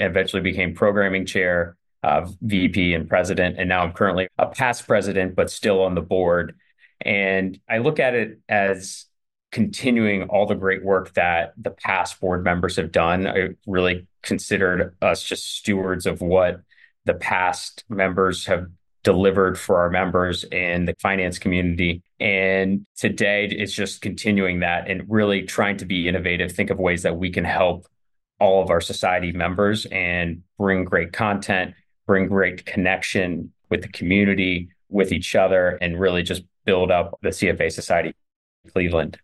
eventually 0.00 0.42
became 0.42 0.74
programming 0.74 1.26
chair, 1.26 1.76
uh, 2.02 2.28
VP, 2.42 2.94
and 2.94 3.08
president. 3.08 3.56
And 3.58 3.68
now 3.68 3.82
I'm 3.82 3.92
currently 3.92 4.28
a 4.38 4.46
past 4.46 4.86
president, 4.86 5.34
but 5.34 5.50
still 5.50 5.82
on 5.82 5.94
the 5.94 6.00
board. 6.02 6.56
And 7.00 7.58
I 7.68 7.78
look 7.78 8.00
at 8.00 8.14
it 8.14 8.40
as 8.48 9.06
continuing 9.50 10.24
all 10.24 10.46
the 10.46 10.54
great 10.54 10.84
work 10.84 11.14
that 11.14 11.54
the 11.56 11.70
past 11.70 12.20
board 12.20 12.44
members 12.44 12.76
have 12.76 12.92
done. 12.92 13.26
I 13.26 13.50
really 13.66 14.06
considered 14.22 14.94
us 15.00 15.22
just 15.22 15.56
stewards 15.56 16.06
of 16.06 16.20
what 16.20 16.60
the 17.04 17.14
past 17.14 17.84
members 17.88 18.46
have 18.46 18.66
delivered 19.04 19.58
for 19.58 19.78
our 19.78 19.88
members 19.88 20.44
and 20.52 20.86
the 20.86 20.94
finance 21.00 21.38
community. 21.38 22.02
And 22.20 22.84
today 22.96 23.46
it's 23.46 23.72
just 23.72 24.02
continuing 24.02 24.60
that 24.60 24.90
and 24.90 25.04
really 25.08 25.44
trying 25.44 25.78
to 25.78 25.86
be 25.86 26.08
innovative, 26.08 26.52
think 26.52 26.68
of 26.68 26.78
ways 26.78 27.04
that 27.04 27.16
we 27.16 27.30
can 27.30 27.44
help 27.44 27.86
all 28.40 28.62
of 28.62 28.70
our 28.70 28.80
society 28.80 29.32
members 29.32 29.86
and 29.86 30.42
bring 30.58 30.84
great 30.84 31.12
content, 31.12 31.74
bring 32.06 32.28
great 32.28 32.64
connection 32.64 33.52
with 33.70 33.82
the 33.82 33.88
community, 33.88 34.68
with 34.88 35.12
each 35.12 35.34
other, 35.34 35.78
and 35.80 35.98
really 35.98 36.22
just 36.22 36.42
build 36.64 36.90
up 36.90 37.18
the 37.22 37.30
CFA 37.30 37.70
Society 37.70 38.14
Cleveland. 38.72 39.18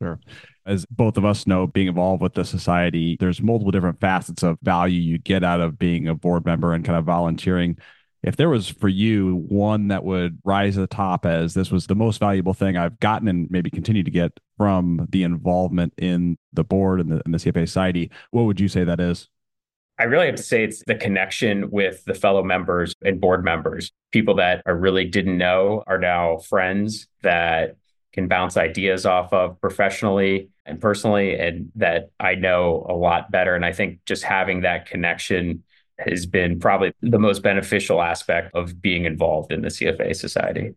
Sure. 0.00 0.20
As 0.66 0.84
both 0.86 1.16
of 1.16 1.24
us 1.24 1.46
know, 1.46 1.66
being 1.66 1.88
involved 1.88 2.22
with 2.22 2.34
the 2.34 2.44
society, 2.44 3.16
there's 3.18 3.40
multiple 3.40 3.72
different 3.72 4.00
facets 4.00 4.42
of 4.42 4.58
value 4.62 5.00
you 5.00 5.18
get 5.18 5.42
out 5.42 5.60
of 5.60 5.78
being 5.78 6.08
a 6.08 6.14
board 6.14 6.44
member 6.44 6.72
and 6.72 6.84
kind 6.84 6.98
of 6.98 7.04
volunteering 7.04 7.78
if 8.22 8.36
there 8.36 8.48
was 8.48 8.68
for 8.68 8.88
you 8.88 9.44
one 9.48 9.88
that 9.88 10.04
would 10.04 10.38
rise 10.44 10.74
to 10.74 10.80
the 10.80 10.86
top 10.86 11.26
as 11.26 11.54
this 11.54 11.70
was 11.70 11.86
the 11.86 11.94
most 11.94 12.20
valuable 12.20 12.54
thing 12.54 12.76
I've 12.76 13.00
gotten 13.00 13.26
and 13.28 13.50
maybe 13.50 13.70
continue 13.70 14.04
to 14.04 14.10
get 14.10 14.38
from 14.56 15.06
the 15.10 15.24
involvement 15.24 15.92
in 15.98 16.38
the 16.52 16.62
board 16.62 17.00
and 17.00 17.10
the, 17.10 17.22
and 17.24 17.34
the 17.34 17.38
CFA 17.38 17.66
Society, 17.66 18.10
what 18.30 18.44
would 18.44 18.60
you 18.60 18.68
say 18.68 18.84
that 18.84 19.00
is? 19.00 19.28
I 19.98 20.04
really 20.04 20.26
have 20.26 20.36
to 20.36 20.42
say 20.42 20.64
it's 20.64 20.82
the 20.86 20.94
connection 20.94 21.70
with 21.70 22.04
the 22.04 22.14
fellow 22.14 22.42
members 22.42 22.94
and 23.04 23.20
board 23.20 23.44
members. 23.44 23.92
People 24.10 24.36
that 24.36 24.62
I 24.66 24.70
really 24.70 25.04
didn't 25.04 25.36
know 25.36 25.82
are 25.86 25.98
now 25.98 26.38
friends 26.38 27.08
that 27.22 27.76
can 28.12 28.28
bounce 28.28 28.56
ideas 28.56 29.04
off 29.06 29.32
of 29.32 29.60
professionally 29.60 30.50
and 30.64 30.80
personally, 30.80 31.38
and 31.38 31.72
that 31.76 32.10
I 32.20 32.36
know 32.36 32.86
a 32.88 32.94
lot 32.94 33.30
better. 33.30 33.54
And 33.54 33.64
I 33.64 33.72
think 33.72 34.00
just 34.06 34.22
having 34.22 34.62
that 34.62 34.86
connection 34.86 35.64
has 36.08 36.26
been 36.26 36.58
probably 36.58 36.92
the 37.00 37.18
most 37.18 37.42
beneficial 37.42 38.02
aspect 38.02 38.54
of 38.54 38.80
being 38.80 39.04
involved 39.04 39.52
in 39.52 39.62
the 39.62 39.68
CFA 39.68 40.14
Society. 40.14 40.74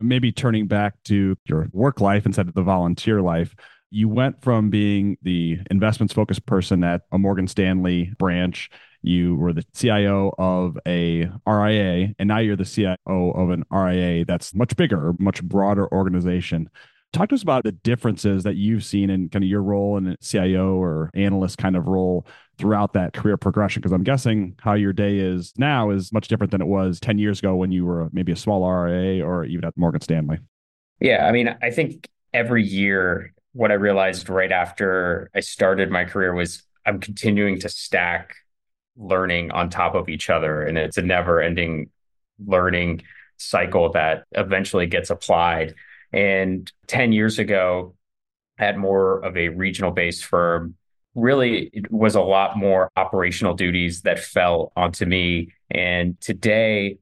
Maybe 0.00 0.30
turning 0.30 0.66
back 0.66 0.94
to 1.04 1.36
your 1.46 1.68
work 1.72 2.00
life 2.00 2.24
instead 2.24 2.48
of 2.48 2.54
the 2.54 2.62
volunteer 2.62 3.20
life, 3.20 3.54
you 3.90 4.08
went 4.08 4.42
from 4.42 4.70
being 4.70 5.16
the 5.22 5.58
investments 5.70 6.12
focused 6.12 6.46
person 6.46 6.84
at 6.84 7.02
a 7.10 7.18
Morgan 7.18 7.48
Stanley 7.48 8.12
branch. 8.18 8.70
You 9.02 9.36
were 9.36 9.52
the 9.52 9.64
CIO 9.74 10.34
of 10.38 10.76
a 10.86 11.30
RIA, 11.46 12.14
and 12.18 12.28
now 12.28 12.38
you're 12.38 12.56
the 12.56 12.64
CIO 12.64 12.96
of 13.06 13.50
an 13.50 13.64
RIA 13.72 14.24
that's 14.24 14.54
much 14.54 14.76
bigger, 14.76 15.14
much 15.18 15.42
broader 15.42 15.90
organization. 15.92 16.68
Talk 17.12 17.30
to 17.30 17.34
us 17.34 17.42
about 17.42 17.64
the 17.64 17.72
differences 17.72 18.44
that 18.44 18.56
you've 18.56 18.84
seen 18.84 19.08
in 19.08 19.30
kind 19.30 19.42
of 19.42 19.48
your 19.48 19.62
role 19.62 19.96
in 19.96 20.14
CIO 20.20 20.74
or 20.74 21.10
analyst 21.14 21.56
kind 21.56 21.74
of 21.74 21.86
role 21.86 22.26
throughout 22.58 22.92
that 22.92 23.14
career 23.14 23.38
progression? 23.38 23.80
Because 23.80 23.92
I'm 23.92 24.04
guessing 24.04 24.56
how 24.60 24.74
your 24.74 24.92
day 24.92 25.18
is 25.18 25.54
now 25.56 25.90
is 25.90 26.12
much 26.12 26.28
different 26.28 26.50
than 26.50 26.60
it 26.60 26.66
was 26.66 27.00
10 27.00 27.18
years 27.18 27.38
ago 27.38 27.56
when 27.56 27.72
you 27.72 27.86
were 27.86 28.10
maybe 28.12 28.32
a 28.32 28.36
small 28.36 28.70
RIA 28.70 29.24
or 29.24 29.44
even 29.46 29.64
at 29.64 29.76
Morgan 29.76 30.02
Stanley. 30.02 30.38
Yeah. 31.00 31.26
I 31.26 31.32
mean, 31.32 31.56
I 31.62 31.70
think 31.70 32.08
every 32.34 32.64
year, 32.64 33.32
what 33.52 33.70
I 33.70 33.74
realized 33.74 34.28
right 34.28 34.52
after 34.52 35.30
I 35.34 35.40
started 35.40 35.90
my 35.90 36.04
career 36.04 36.34
was 36.34 36.62
I'm 36.84 37.00
continuing 37.00 37.58
to 37.60 37.70
stack 37.70 38.34
learning 38.98 39.50
on 39.52 39.70
top 39.70 39.94
of 39.94 40.08
each 40.08 40.28
other. 40.28 40.62
And 40.62 40.76
it's 40.76 40.98
a 40.98 41.02
never 41.02 41.40
ending 41.40 41.90
learning 42.44 43.02
cycle 43.38 43.92
that 43.92 44.24
eventually 44.32 44.86
gets 44.86 45.10
applied. 45.10 45.74
And 46.12 46.70
10 46.86 47.12
years 47.12 47.38
ago, 47.38 47.94
at 48.58 48.76
more 48.76 49.24
of 49.24 49.36
a 49.36 49.48
regional 49.50 49.90
based 49.90 50.24
firm, 50.24 50.74
really 51.14 51.70
it 51.72 51.90
was 51.90 52.14
a 52.14 52.20
lot 52.20 52.56
more 52.56 52.90
operational 52.96 53.54
duties 53.54 54.02
that 54.02 54.18
fell 54.18 54.72
onto 54.76 55.06
me. 55.06 55.52
And 55.70 56.20
today 56.20 56.98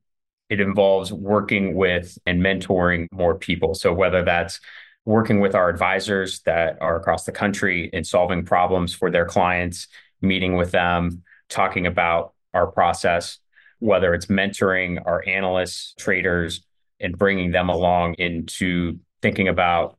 it 0.49 0.61
involves 0.61 1.13
working 1.13 1.75
with 1.75 2.19
and 2.27 2.41
mentoring 2.41 3.09
more 3.11 3.37
people. 3.37 3.75
So 3.75 3.93
whether 3.93 4.23
that's 4.23 4.61
working 5.05 5.41
with 5.41 5.55
our 5.55 5.69
advisors 5.69 6.41
that 6.41 6.79
are 6.81 6.97
across 6.97 7.25
the 7.25 7.33
country 7.33 7.91
and 7.93 8.07
solving 8.07 8.45
problems 8.45 8.95
for 8.95 9.11
their 9.11 9.25
clients, 9.25 9.89
meeting 10.21 10.57
with 10.57 10.73
them, 10.73 11.23
talking 11.49 11.87
about 11.87 12.35
our 12.55 12.67
process, 12.67 13.39
whether 13.79 14.15
it's 14.15 14.27
mentoring 14.27 15.01
our 15.05 15.23
analysts, 15.27 15.95
traders, 15.99 16.65
and 17.00 17.17
bringing 17.17 17.53
them 17.53 17.69
along 17.69 18.15
into 18.15 18.99
thinking 19.23 19.49
about 19.49 19.99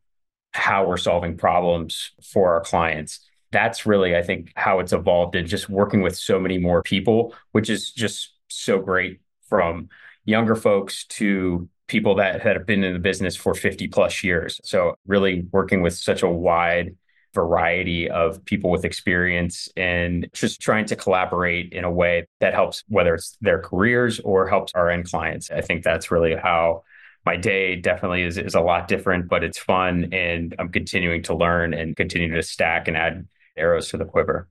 how 0.53 0.87
we're 0.87 0.97
solving 0.97 1.37
problems 1.37 2.11
for 2.21 2.53
our 2.53 2.61
clients 2.61 3.27
that's 3.51 3.85
really, 3.85 4.15
I 4.15 4.21
think, 4.21 4.51
how 4.55 4.79
it's 4.79 4.93
evolved 4.93 5.35
and 5.35 5.47
just 5.47 5.69
working 5.69 6.01
with 6.01 6.17
so 6.17 6.39
many 6.39 6.57
more 6.57 6.83
people, 6.83 7.33
which 7.51 7.69
is 7.69 7.91
just 7.91 8.33
so 8.49 8.79
great 8.79 9.21
from 9.47 9.89
younger 10.25 10.55
folks 10.55 11.05
to 11.05 11.69
people 11.87 12.15
that, 12.15 12.41
have 12.41 12.65
been 12.65 12.83
in 12.83 12.93
the 12.93 12.99
business 12.99 13.35
for 13.35 13.53
50 13.53 13.87
plus 13.87 14.23
years. 14.23 14.59
So, 14.63 14.95
really 15.05 15.45
working 15.51 15.81
with 15.81 15.93
such 15.95 16.23
a 16.23 16.29
wide 16.29 16.95
variety 17.33 18.09
of 18.09 18.43
people 18.45 18.69
with 18.69 18.83
experience 18.83 19.69
and 19.77 20.27
just 20.33 20.59
trying 20.59 20.85
to 20.85 20.95
collaborate 20.95 21.71
in 21.71 21.83
a 21.83 21.91
way 21.91 22.27
that 22.39 22.53
helps, 22.53 22.83
whether 22.87 23.15
it's 23.15 23.37
their 23.41 23.61
careers 23.61 24.19
or 24.21 24.47
helps 24.47 24.73
our 24.73 24.89
end 24.89 25.09
clients. 25.09 25.51
I 25.51 25.61
think 25.61 25.83
that's 25.83 26.11
really 26.11 26.35
how 26.35 26.83
my 27.27 27.35
day 27.35 27.75
definitely 27.75 28.23
is, 28.23 28.37
is 28.37 28.55
a 28.55 28.61
lot 28.61 28.87
different, 28.87 29.27
but 29.27 29.43
it's 29.43 29.57
fun. 29.57 30.13
And 30.13 30.55
I'm 30.57 30.69
continuing 30.69 31.23
to 31.23 31.35
learn 31.35 31.73
and 31.73 31.93
continue 31.93 32.33
to 32.33 32.41
stack 32.41 32.87
and 32.87 32.95
add 32.95 33.27
arrows 33.57 33.89
to 33.89 33.97
the 33.97 34.05
quiver. 34.05 34.47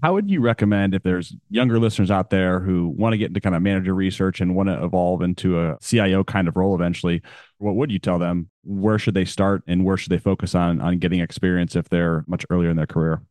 How 0.00 0.14
would 0.14 0.30
you 0.30 0.40
recommend 0.40 0.94
if 0.94 1.02
there's 1.02 1.34
younger 1.50 1.80
listeners 1.80 2.12
out 2.12 2.30
there 2.30 2.60
who 2.60 2.94
want 2.96 3.14
to 3.14 3.18
get 3.18 3.28
into 3.28 3.40
kind 3.40 3.56
of 3.56 3.62
manager 3.62 3.94
research 3.94 4.40
and 4.40 4.54
want 4.54 4.68
to 4.68 4.84
evolve 4.84 5.22
into 5.22 5.58
a 5.58 5.76
CIO 5.80 6.22
kind 6.22 6.46
of 6.46 6.54
role 6.54 6.76
eventually? 6.76 7.20
What 7.58 7.74
would 7.74 7.90
you 7.90 7.98
tell 7.98 8.20
them? 8.20 8.48
Where 8.62 8.98
should 8.98 9.14
they 9.14 9.24
start 9.24 9.64
and 9.66 9.84
where 9.84 9.96
should 9.96 10.12
they 10.12 10.18
focus 10.18 10.54
on 10.54 10.80
on 10.80 10.98
getting 10.98 11.18
experience 11.18 11.74
if 11.74 11.88
they're 11.88 12.24
much 12.28 12.46
earlier 12.48 12.70
in 12.70 12.76
their 12.76 12.86
career? 12.86 13.22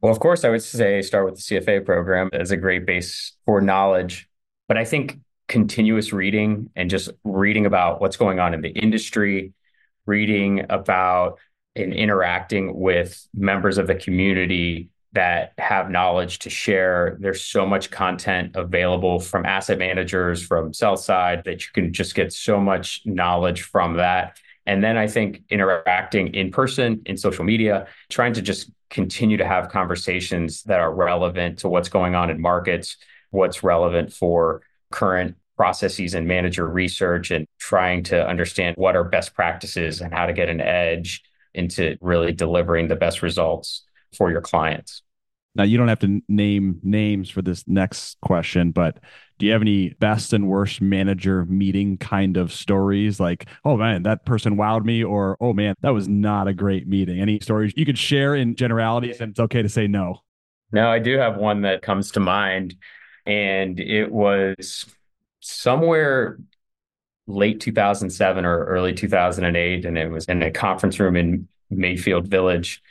Well, 0.00 0.12
of 0.12 0.18
course, 0.18 0.44
I 0.44 0.50
would 0.50 0.64
say 0.64 1.00
start 1.02 1.26
with 1.26 1.36
the 1.36 1.60
CFA 1.60 1.86
program 1.86 2.30
as 2.32 2.50
a 2.50 2.56
great 2.56 2.86
base 2.86 3.36
for 3.44 3.60
knowledge. 3.60 4.28
But 4.66 4.78
I 4.78 4.84
think 4.84 5.20
continuous 5.48 6.12
reading 6.12 6.70
and 6.74 6.90
just 6.90 7.10
reading 7.24 7.66
about 7.66 8.00
what's 8.00 8.16
going 8.16 8.40
on 8.40 8.54
in 8.54 8.60
the 8.60 8.70
industry, 8.70 9.52
reading 10.06 10.66
about 10.70 11.38
and 11.74 11.92
interacting 11.92 12.78
with 12.78 13.26
members 13.34 13.78
of 13.78 13.86
the 13.86 13.94
community 13.94 14.88
that 15.12 15.52
have 15.58 15.90
knowledge 15.90 16.40
to 16.40 16.50
share. 16.50 17.16
There's 17.20 17.42
so 17.42 17.66
much 17.66 17.90
content 17.90 18.54
available 18.54 19.18
from 19.18 19.46
asset 19.46 19.78
managers, 19.78 20.42
from 20.42 20.74
sell 20.74 20.96
side, 20.96 21.44
that 21.44 21.64
you 21.64 21.68
can 21.72 21.92
just 21.92 22.14
get 22.14 22.32
so 22.32 22.60
much 22.60 23.02
knowledge 23.04 23.62
from 23.62 23.94
that. 23.94 24.38
And 24.66 24.82
then 24.82 24.96
I 24.96 25.06
think 25.06 25.42
interacting 25.48 26.34
in 26.34 26.50
person, 26.50 27.02
in 27.06 27.16
social 27.16 27.44
media, 27.44 27.86
trying 28.10 28.34
to 28.34 28.42
just 28.42 28.70
continue 28.90 29.36
to 29.36 29.46
have 29.46 29.68
conversations 29.68 30.62
that 30.64 30.80
are 30.80 30.92
relevant 30.92 31.60
to 31.60 31.68
what's 31.68 31.88
going 31.88 32.14
on 32.14 32.30
in 32.30 32.40
markets, 32.40 32.96
what's 33.30 33.62
relevant 33.62 34.12
for 34.12 34.62
current 34.96 35.36
processes 35.56 36.14
and 36.14 36.26
manager 36.26 36.66
research, 36.66 37.30
and 37.30 37.46
trying 37.58 38.02
to 38.04 38.26
understand 38.26 38.76
what 38.76 38.96
are 38.96 39.04
best 39.04 39.34
practices 39.34 40.00
and 40.00 40.12
how 40.12 40.24
to 40.26 40.32
get 40.32 40.48
an 40.48 40.60
edge 40.60 41.22
into 41.54 41.96
really 42.00 42.32
delivering 42.32 42.88
the 42.88 42.96
best 42.96 43.22
results 43.22 43.84
for 44.16 44.30
your 44.30 44.40
clients. 44.40 45.02
Now, 45.54 45.64
you 45.64 45.78
don't 45.78 45.88
have 45.88 46.00
to 46.00 46.20
name 46.28 46.80
names 46.82 47.30
for 47.30 47.42
this 47.42 47.64
next 47.66 48.18
question, 48.20 48.72
but 48.72 48.98
Do 49.38 49.44
you 49.44 49.52
have 49.52 49.60
any 49.60 49.90
best 49.90 50.32
and 50.32 50.48
worst 50.48 50.80
manager 50.80 51.44
meeting 51.44 51.98
kind 51.98 52.38
of 52.38 52.52
stories? 52.52 53.20
Like, 53.20 53.46
oh 53.64 53.76
man, 53.76 54.04
that 54.04 54.24
person 54.24 54.56
wowed 54.56 54.84
me, 54.84 55.04
or 55.04 55.36
oh 55.40 55.52
man, 55.52 55.74
that 55.82 55.92
was 55.92 56.08
not 56.08 56.48
a 56.48 56.54
great 56.54 56.88
meeting. 56.88 57.20
Any 57.20 57.40
stories 57.40 57.74
you 57.76 57.84
could 57.84 57.98
share 57.98 58.34
in 58.34 58.56
generalities, 58.56 59.20
and 59.20 59.30
it's 59.30 59.40
okay 59.40 59.60
to 59.60 59.68
say 59.68 59.86
no. 59.88 60.22
No, 60.72 60.88
I 60.88 60.98
do 60.98 61.18
have 61.18 61.36
one 61.36 61.62
that 61.62 61.82
comes 61.82 62.12
to 62.12 62.20
mind, 62.20 62.76
and 63.26 63.80
it 63.80 64.10
was 64.10 64.86
somewhere 65.40 66.38
late 67.26 67.60
2007 67.60 68.44
or 68.44 68.64
early 68.66 68.92
2008, 68.92 69.84
and 69.84 69.98
it 69.98 70.08
was 70.10 70.26
in 70.26 70.42
a 70.42 70.50
conference 70.50 71.00
room 71.00 71.16
in 71.16 71.48
Mayfield 71.70 72.28
Village, 72.28 72.82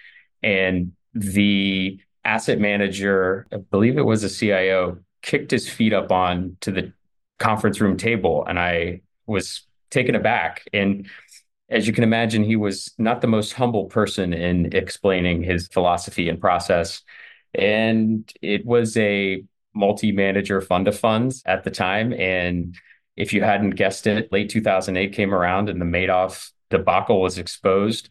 and 0.43 0.91
the 1.13 1.99
asset 2.25 2.59
manager, 2.59 3.47
I 3.51 3.57
believe 3.57 3.97
it 3.97 4.05
was 4.05 4.23
a 4.23 4.29
CIO, 4.29 4.99
kicked 5.21 5.51
his 5.51 5.69
feet 5.69 5.93
up 5.93 6.11
on 6.11 6.57
to 6.61 6.71
the 6.71 6.91
conference 7.39 7.79
room 7.79 7.97
table, 7.97 8.45
and 8.47 8.59
I 8.59 9.01
was 9.25 9.65
taken 9.89 10.15
aback. 10.15 10.67
And 10.73 11.07
as 11.69 11.87
you 11.87 11.93
can 11.93 12.03
imagine, 12.03 12.43
he 12.43 12.55
was 12.55 12.93
not 12.97 13.21
the 13.21 13.27
most 13.27 13.53
humble 13.53 13.85
person 13.85 14.33
in 14.33 14.75
explaining 14.75 15.43
his 15.43 15.67
philosophy 15.67 16.29
and 16.29 16.39
process. 16.39 17.01
And 17.53 18.29
it 18.41 18.65
was 18.65 18.97
a 18.97 19.43
multi 19.75 20.11
manager 20.11 20.61
fund 20.61 20.87
of 20.87 20.97
funds 20.97 21.43
at 21.45 21.63
the 21.63 21.71
time. 21.71 22.13
And 22.13 22.75
if 23.15 23.33
you 23.33 23.43
hadn't 23.43 23.71
guessed 23.71 24.07
it, 24.07 24.31
late 24.31 24.49
2008 24.49 25.13
came 25.13 25.33
around 25.33 25.69
and 25.69 25.79
the 25.79 25.85
Madoff 25.85 26.51
debacle 26.69 27.21
was 27.21 27.37
exposed. 27.37 28.09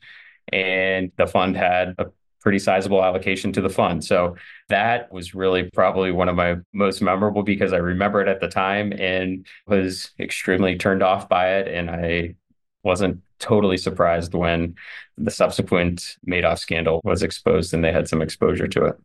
And 0.52 1.10
the 1.16 1.26
fund 1.26 1.56
had 1.56 1.94
a 1.98 2.06
pretty 2.40 2.58
sizable 2.58 3.02
allocation 3.02 3.52
to 3.54 3.62
the 3.62 3.70
fund. 3.70 4.04
So 4.04 4.36
that 4.68 5.10
was 5.10 5.34
really 5.34 5.70
probably 5.70 6.12
one 6.12 6.28
of 6.28 6.36
my 6.36 6.56
most 6.74 7.00
memorable 7.00 7.42
because 7.42 7.72
I 7.72 7.78
remember 7.78 8.20
it 8.20 8.28
at 8.28 8.40
the 8.40 8.48
time 8.48 8.92
and 8.92 9.46
was 9.66 10.10
extremely 10.20 10.76
turned 10.76 11.02
off 11.02 11.26
by 11.28 11.54
it. 11.54 11.68
And 11.68 11.90
I 11.90 12.34
wasn't 12.82 13.22
totally 13.38 13.78
surprised 13.78 14.34
when 14.34 14.74
the 15.16 15.30
subsequent 15.30 16.16
Madoff 16.28 16.58
scandal 16.58 17.00
was 17.02 17.22
exposed 17.22 17.72
and 17.72 17.82
they 17.82 17.92
had 17.92 18.08
some 18.08 18.20
exposure 18.20 18.68
to 18.68 18.84
it. 18.84 18.96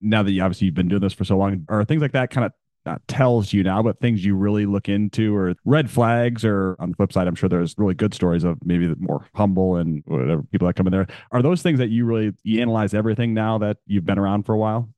Now 0.00 0.22
that 0.22 0.32
you 0.32 0.42
obviously 0.42 0.66
you've 0.66 0.74
been 0.74 0.88
doing 0.88 1.00
this 1.00 1.12
for 1.12 1.24
so 1.24 1.36
long, 1.36 1.64
are 1.68 1.84
things 1.84 2.02
like 2.02 2.12
that 2.12 2.30
kind 2.30 2.46
of 2.46 2.52
uh, 2.86 2.90
not 2.90 3.08
tells 3.08 3.52
you 3.52 3.62
now, 3.62 3.82
but 3.82 3.98
things 3.98 4.24
you 4.24 4.36
really 4.36 4.66
look 4.66 4.88
into 4.88 5.34
or 5.34 5.54
red 5.64 5.90
flags, 5.90 6.44
or 6.44 6.76
on 6.78 6.90
the 6.90 6.96
flip 6.96 7.12
side, 7.12 7.26
I'm 7.26 7.34
sure 7.34 7.48
there's 7.48 7.74
really 7.78 7.94
good 7.94 8.12
stories 8.12 8.44
of 8.44 8.58
maybe 8.64 8.86
the 8.86 8.96
more 8.96 9.26
humble 9.34 9.76
and 9.76 10.02
whatever 10.06 10.42
people 10.42 10.66
that 10.66 10.74
come 10.74 10.86
in 10.86 10.92
there. 10.92 11.06
Are 11.32 11.42
those 11.42 11.62
things 11.62 11.78
that 11.78 11.88
you 11.88 12.04
really 12.04 12.32
you 12.42 12.60
analyze 12.60 12.92
everything 12.92 13.32
now 13.32 13.58
that 13.58 13.78
you've 13.86 14.04
been 14.04 14.18
around 14.18 14.44
for 14.44 14.52
a 14.52 14.58
while? 14.58 14.90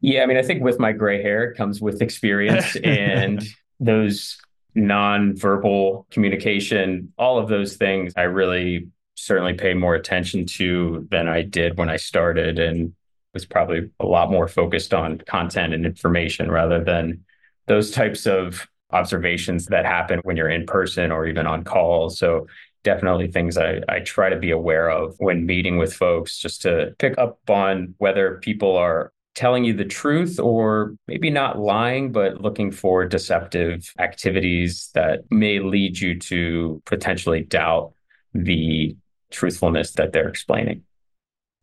Yeah, 0.00 0.22
I 0.22 0.26
mean, 0.26 0.36
I 0.36 0.42
think 0.42 0.62
with 0.62 0.78
my 0.78 0.92
gray 0.92 1.22
hair 1.22 1.44
it 1.44 1.56
comes 1.56 1.80
with 1.80 2.02
experience 2.02 2.76
and 2.84 3.44
those 3.80 4.38
non-verbal 4.74 6.06
communication, 6.10 7.12
all 7.18 7.38
of 7.38 7.48
those 7.48 7.76
things 7.76 8.12
I 8.16 8.22
really 8.22 8.88
certainly 9.14 9.54
pay 9.54 9.74
more 9.74 9.94
attention 9.94 10.46
to 10.46 11.06
than 11.10 11.28
I 11.28 11.42
did 11.42 11.76
when 11.76 11.88
I 11.88 11.96
started 11.96 12.58
and 12.58 12.94
was 13.34 13.44
probably 13.44 13.90
a 14.00 14.06
lot 14.06 14.30
more 14.30 14.48
focused 14.48 14.94
on 14.94 15.18
content 15.26 15.74
and 15.74 15.84
information 15.84 16.50
rather 16.50 16.82
than 16.82 17.24
those 17.66 17.90
types 17.90 18.26
of 18.26 18.66
observations 18.90 19.66
that 19.66 19.84
happen 19.84 20.20
when 20.22 20.36
you're 20.36 20.48
in 20.48 20.64
person 20.66 21.12
or 21.12 21.26
even 21.26 21.46
on 21.46 21.62
calls. 21.62 22.18
So 22.18 22.46
definitely 22.84 23.28
things 23.28 23.58
I, 23.58 23.82
I 23.88 24.00
try 24.00 24.30
to 24.30 24.38
be 24.38 24.50
aware 24.50 24.88
of 24.88 25.14
when 25.18 25.44
meeting 25.44 25.76
with 25.76 25.92
folks 25.92 26.38
just 26.38 26.62
to 26.62 26.94
pick 26.98 27.18
up 27.18 27.38
on 27.48 27.94
whether 27.98 28.38
people 28.38 28.76
are 28.76 29.12
telling 29.34 29.64
you 29.64 29.74
the 29.74 29.84
truth 29.84 30.40
or 30.40 30.96
maybe 31.06 31.30
not 31.30 31.58
lying, 31.58 32.10
but 32.10 32.40
looking 32.40 32.72
for 32.72 33.04
deceptive 33.04 33.92
activities 33.98 34.90
that 34.94 35.20
may 35.30 35.60
lead 35.60 35.98
you 35.98 36.18
to 36.18 36.82
potentially 36.86 37.42
doubt 37.42 37.92
the 38.34 38.96
truthfulness 39.30 39.92
that 39.92 40.12
they're 40.12 40.28
explaining. 40.28 40.82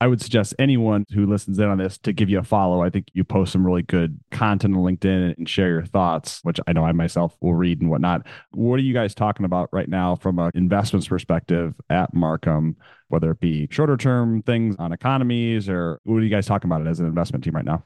I 0.01 0.07
would 0.07 0.21
suggest 0.21 0.53
anyone 0.59 1.05
who 1.13 1.25
listens 1.25 1.57
in 1.57 1.69
on 1.69 1.77
this 1.77 1.97
to 1.99 2.11
give 2.11 2.29
you 2.29 2.39
a 2.39 2.43
follow. 2.43 2.83
I 2.83 2.89
think 2.89 3.07
you 3.13 3.23
post 3.23 3.53
some 3.53 3.65
really 3.65 3.81
good 3.81 4.19
content 4.29 4.75
on 4.75 4.81
LinkedIn 4.81 5.37
and 5.37 5.47
share 5.47 5.69
your 5.69 5.85
thoughts, 5.85 6.41
which 6.43 6.59
I 6.67 6.73
know 6.73 6.83
I 6.83 6.91
myself 6.91 7.37
will 7.39 7.53
read 7.53 7.79
and 7.79 7.89
whatnot. 7.89 8.27
What 8.51 8.75
are 8.75 8.83
you 8.83 8.93
guys 8.93 9.15
talking 9.15 9.45
about 9.45 9.69
right 9.71 9.87
now 9.87 10.15
from 10.15 10.37
an 10.39 10.51
investments 10.53 11.07
perspective 11.07 11.75
at 11.89 12.13
Marcum, 12.13 12.75
whether 13.07 13.31
it 13.31 13.39
be 13.39 13.69
shorter 13.71 13.95
term 13.95 14.41
things 14.41 14.75
on 14.79 14.91
economies 14.91 15.69
or 15.69 16.01
what 16.03 16.17
are 16.17 16.23
you 16.23 16.29
guys 16.29 16.45
talking 16.45 16.69
about 16.69 16.81
it 16.81 16.87
as 16.87 16.99
an 16.99 17.05
investment 17.05 17.45
team 17.45 17.55
right 17.55 17.65
now? 17.65 17.85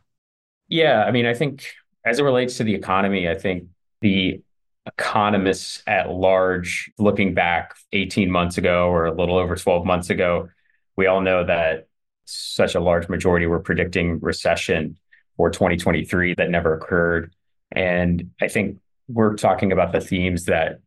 Yeah, 0.67 1.03
I 1.03 1.12
mean, 1.12 1.27
I 1.27 1.36
think 1.36 1.67
as 2.03 2.17
it 2.17 2.23
relates 2.23 2.57
to 2.57 2.63
the 2.63 2.73
economy, 2.73 3.29
I 3.29 3.36
think 3.36 3.65
the 4.01 4.41
economists 4.88 5.84
at 5.86 6.10
large, 6.10 6.91
looking 6.97 7.36
back 7.36 7.75
18 7.93 8.31
months 8.31 8.57
ago 8.57 8.89
or 8.89 9.05
a 9.05 9.13
little 9.13 9.38
over 9.38 9.55
12 9.55 9.86
months 9.86 10.10
ago, 10.10 10.49
we 10.95 11.05
all 11.05 11.21
know 11.21 11.45
that 11.45 11.88
such 12.29 12.75
a 12.75 12.79
large 12.79 13.09
majority 13.09 13.45
were 13.47 13.59
predicting 13.59 14.19
recession 14.19 14.97
for 15.37 15.49
2023 15.49 16.35
that 16.35 16.49
never 16.49 16.73
occurred. 16.73 17.33
And 17.71 18.31
I 18.41 18.47
think 18.47 18.79
we're 19.07 19.35
talking 19.35 19.71
about 19.71 19.91
the 19.91 20.01
themes 20.01 20.45
that 20.45 20.81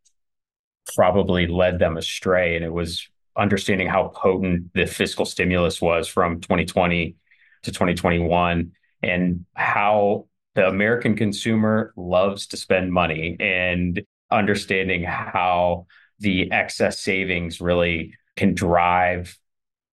probably 0.94 1.46
led 1.46 1.78
them 1.78 1.96
astray. 1.96 2.57
And 2.57 2.64
it 2.64 2.72
was 2.72 3.09
understanding 3.37 3.88
how 3.88 4.09
potent 4.09 4.72
the 4.74 4.87
fiscal 4.87 5.24
stimulus 5.24 5.81
was 5.81 6.07
from 6.07 6.40
2020 6.40 7.16
to 7.62 7.70
2021 7.70 8.72
and 9.02 9.46
how 9.55 10.26
the 10.55 10.66
American 10.66 11.16
consumer 11.16 11.92
loves 11.96 12.46
to 12.48 12.57
spend 12.57 12.92
money 12.92 13.37
and 13.40 14.02
understanding 14.31 15.02
how 15.02 15.87
the 16.18 16.52
excess 16.52 16.98
savings 16.98 17.61
really 17.61 18.14
can 18.37 18.55
drive 18.55 19.38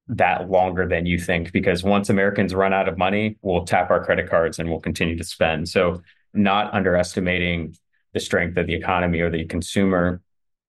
that 0.09 0.49
longer 0.49 0.87
than 0.87 1.05
you 1.05 1.19
think 1.19 1.51
because 1.51 1.83
once 1.83 2.09
Americans 2.09 2.55
run 2.55 2.73
out 2.73 2.89
of 2.89 2.97
money, 2.97 3.37
we'll 3.41 3.63
tap 3.63 3.91
our 3.91 4.03
credit 4.03 4.29
cards 4.29 4.57
and 4.57 4.69
we'll 4.69 4.79
continue 4.79 5.15
to 5.15 5.23
spend. 5.23 5.69
So, 5.69 6.01
not 6.33 6.73
underestimating 6.73 7.75
the 8.13 8.19
strength 8.19 8.57
of 8.57 8.67
the 8.67 8.75
economy 8.75 9.19
or 9.21 9.29
the 9.29 9.45
consumer. 9.45 10.21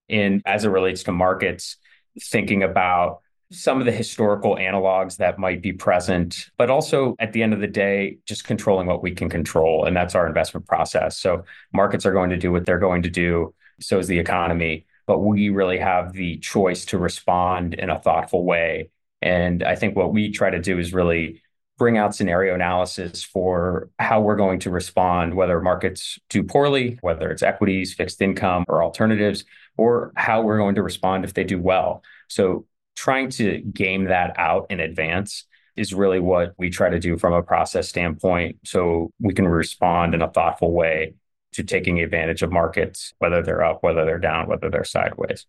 And 0.09 0.43
as 0.47 0.65
it 0.65 0.69
relates 0.69 1.03
to 1.05 1.13
markets, 1.13 1.77
thinking 2.23 2.63
about 2.63 3.21
some 3.53 3.79
of 3.81 3.87
the 3.87 3.93
historical 3.93 4.57
analogs 4.57 5.17
that 5.17 5.39
might 5.39 5.61
be 5.61 5.73
present, 5.73 6.51
but 6.57 6.71
also 6.71 7.15
at 7.19 7.33
the 7.33 7.43
end 7.43 7.53
of 7.53 7.61
the 7.61 7.67
day, 7.67 8.19
just 8.27 8.45
controlling 8.45 8.87
what 8.87 9.03
we 9.03 9.11
can 9.11 9.29
control. 9.29 9.85
And 9.85 9.97
that's 9.97 10.15
our 10.15 10.27
investment 10.27 10.67
process. 10.67 11.17
So, 11.17 11.45
markets 11.73 12.05
are 12.05 12.13
going 12.13 12.31
to 12.31 12.37
do 12.37 12.53
what 12.53 12.67
they're 12.67 12.79
going 12.79 13.03
to 13.03 13.11
do. 13.11 13.55
So 13.81 13.99
is 13.99 14.07
the 14.07 14.19
economy. 14.19 14.87
But 15.07 15.21
we 15.21 15.49
really 15.49 15.79
have 15.79 16.13
the 16.13 16.37
choice 16.39 16.85
to 16.87 16.99
respond 16.99 17.75
in 17.75 17.89
a 17.89 17.99
thoughtful 17.99 18.45
way 18.45 18.91
and 19.23 19.63
I 19.63 19.77
think 19.77 19.97
what 19.97 20.13
we 20.13 20.31
try 20.31 20.51
to 20.51 20.61
do 20.61 20.79
is 20.79 20.93
really 20.93 21.43
bring 21.79 21.97
out 21.97 22.15
scenario 22.15 22.55
analysis 22.55 23.23
for 23.25 23.89
how 23.99 24.21
we're 24.21 24.37
going 24.37 24.61
to 24.61 24.71
respond, 24.71 25.35
whether 25.35 25.61
markets 25.61 26.19
do 26.29 26.43
poorly, 26.43 26.99
whether 27.01 27.31
it's 27.31 27.43
equities, 27.43 27.95
fixed 27.95 28.21
income, 28.21 28.65
or 28.69 28.83
alternatives, 28.83 29.45
or 29.79 30.13
how 30.15 30.43
we're 30.43 30.59
going 30.59 30.75
to 30.75 30.83
respond 30.83 31.25
if 31.25 31.33
they 31.33 31.45
do 31.45 31.59
well. 31.59 32.03
So 32.29 32.67
trying 32.97 33.31
to 33.31 33.61
game 33.61 34.05
that 34.05 34.39
out 34.39 34.67
in 34.69 34.79
advance 34.79 35.47
is 35.75 35.95
really 35.95 36.21
what 36.21 36.53
we 36.59 36.69
try 36.69 36.91
to 36.91 36.99
do 36.99 37.17
from 37.17 37.33
a 37.33 37.43
process 37.43 37.89
standpoint 37.89 38.59
so 38.65 39.11
we 39.19 39.33
can 39.33 39.49
respond 39.49 40.15
in 40.15 40.21
a 40.21 40.31
thoughtful 40.31 40.73
way 40.73 41.15
to 41.53 41.65
taking 41.65 42.01
advantage 42.01 42.43
of 42.43 42.53
markets, 42.53 43.15
whether 43.19 43.43
they're 43.43 43.65
up, 43.65 43.83
whether 43.83 44.05
they're 44.05 44.19
down, 44.19 44.49
whether 44.49 44.69
they're 44.69 44.85
sideways. 44.85 45.47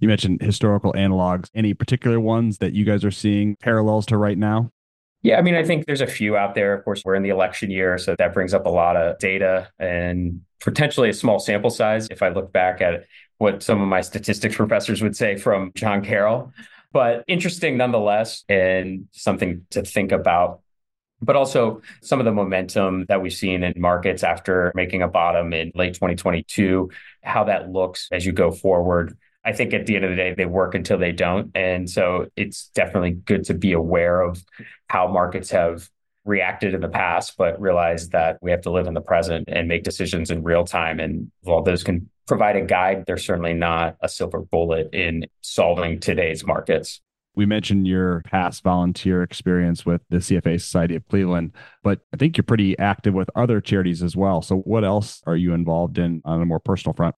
You 0.00 0.08
mentioned 0.08 0.42
historical 0.42 0.92
analogs. 0.92 1.50
Any 1.54 1.74
particular 1.74 2.20
ones 2.20 2.58
that 2.58 2.72
you 2.72 2.84
guys 2.84 3.04
are 3.04 3.10
seeing 3.10 3.56
parallels 3.56 4.06
to 4.06 4.16
right 4.16 4.38
now? 4.38 4.70
Yeah, 5.22 5.38
I 5.38 5.42
mean, 5.42 5.56
I 5.56 5.64
think 5.64 5.86
there's 5.86 6.00
a 6.00 6.06
few 6.06 6.36
out 6.36 6.54
there. 6.54 6.72
Of 6.72 6.84
course, 6.84 7.02
we're 7.04 7.16
in 7.16 7.24
the 7.24 7.30
election 7.30 7.70
year, 7.70 7.98
so 7.98 8.14
that 8.18 8.32
brings 8.32 8.54
up 8.54 8.66
a 8.66 8.70
lot 8.70 8.96
of 8.96 9.18
data 9.18 9.68
and 9.78 10.42
potentially 10.60 11.10
a 11.10 11.14
small 11.14 11.40
sample 11.40 11.70
size. 11.70 12.06
If 12.10 12.22
I 12.22 12.28
look 12.28 12.52
back 12.52 12.80
at 12.80 13.04
what 13.38 13.62
some 13.62 13.80
of 13.80 13.88
my 13.88 14.00
statistics 14.00 14.54
professors 14.54 15.02
would 15.02 15.16
say 15.16 15.36
from 15.36 15.72
John 15.74 16.04
Carroll, 16.04 16.52
but 16.92 17.24
interesting 17.26 17.76
nonetheless, 17.76 18.44
and 18.48 19.08
something 19.10 19.66
to 19.70 19.82
think 19.82 20.12
about. 20.12 20.60
But 21.20 21.34
also 21.34 21.82
some 22.00 22.20
of 22.20 22.24
the 22.24 22.32
momentum 22.32 23.04
that 23.08 23.20
we've 23.20 23.32
seen 23.32 23.64
in 23.64 23.74
markets 23.76 24.22
after 24.22 24.70
making 24.76 25.02
a 25.02 25.08
bottom 25.08 25.52
in 25.52 25.72
late 25.74 25.94
2022, 25.94 26.90
how 27.24 27.42
that 27.44 27.70
looks 27.72 28.06
as 28.12 28.24
you 28.24 28.30
go 28.30 28.52
forward. 28.52 29.18
I 29.48 29.52
think 29.52 29.72
at 29.72 29.86
the 29.86 29.96
end 29.96 30.04
of 30.04 30.10
the 30.10 30.16
day, 30.16 30.34
they 30.34 30.44
work 30.44 30.74
until 30.74 30.98
they 30.98 31.10
don't. 31.10 31.50
And 31.54 31.88
so 31.88 32.26
it's 32.36 32.68
definitely 32.74 33.12
good 33.12 33.44
to 33.44 33.54
be 33.54 33.72
aware 33.72 34.20
of 34.20 34.44
how 34.90 35.08
markets 35.08 35.50
have 35.52 35.88
reacted 36.26 36.74
in 36.74 36.82
the 36.82 36.88
past, 36.90 37.34
but 37.38 37.58
realize 37.58 38.10
that 38.10 38.36
we 38.42 38.50
have 38.50 38.60
to 38.62 38.70
live 38.70 38.86
in 38.86 38.92
the 38.92 39.00
present 39.00 39.48
and 39.50 39.66
make 39.66 39.84
decisions 39.84 40.30
in 40.30 40.42
real 40.42 40.64
time. 40.64 41.00
And 41.00 41.32
while 41.40 41.62
those 41.62 41.82
can 41.82 42.10
provide 42.26 42.56
a 42.56 42.60
guide, 42.60 43.04
they're 43.06 43.16
certainly 43.16 43.54
not 43.54 43.96
a 44.02 44.08
silver 44.10 44.40
bullet 44.40 44.90
in 44.92 45.24
solving 45.40 45.98
today's 45.98 46.44
markets. 46.44 47.00
We 47.34 47.46
mentioned 47.46 47.86
your 47.86 48.20
past 48.26 48.62
volunteer 48.62 49.22
experience 49.22 49.86
with 49.86 50.02
the 50.10 50.18
CFA 50.18 50.60
Society 50.60 50.94
of 50.94 51.08
Cleveland, 51.08 51.52
but 51.82 52.00
I 52.12 52.18
think 52.18 52.36
you're 52.36 52.44
pretty 52.44 52.78
active 52.78 53.14
with 53.14 53.30
other 53.34 53.62
charities 53.62 54.02
as 54.02 54.14
well. 54.14 54.42
So, 54.42 54.56
what 54.56 54.84
else 54.84 55.22
are 55.24 55.36
you 55.36 55.54
involved 55.54 55.96
in 55.96 56.20
on 56.26 56.42
a 56.42 56.44
more 56.44 56.60
personal 56.60 56.92
front? 56.92 57.14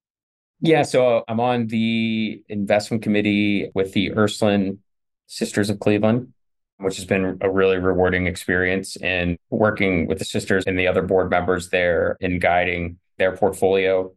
Yeah, 0.61 0.83
so 0.83 1.19
uh, 1.19 1.23
I'm 1.27 1.41
on 1.41 1.69
the 1.69 2.43
investment 2.49 3.03
committee 3.03 3.71
with 3.75 3.93
the 3.93 4.13
Ursuline 4.13 4.79
Sisters 5.27 5.71
of 5.71 5.81
Cleveland, 5.81 6.35
which 6.79 6.97
has 6.97 7.07
been 7.07 7.39
a 7.41 7.51
really 7.51 7.79
rewarding 7.79 8.27
experience 8.27 8.97
in 8.97 9.39
working 9.49 10.07
with 10.07 10.19
the 10.19 10.25
sisters 10.25 10.65
and 10.67 10.79
the 10.79 10.87
other 10.87 11.03
board 11.03 11.31
members 11.31 11.71
there 11.71 12.17
in 12.21 12.39
guiding 12.39 12.99
their 13.17 13.37
portfolio. 13.37 14.13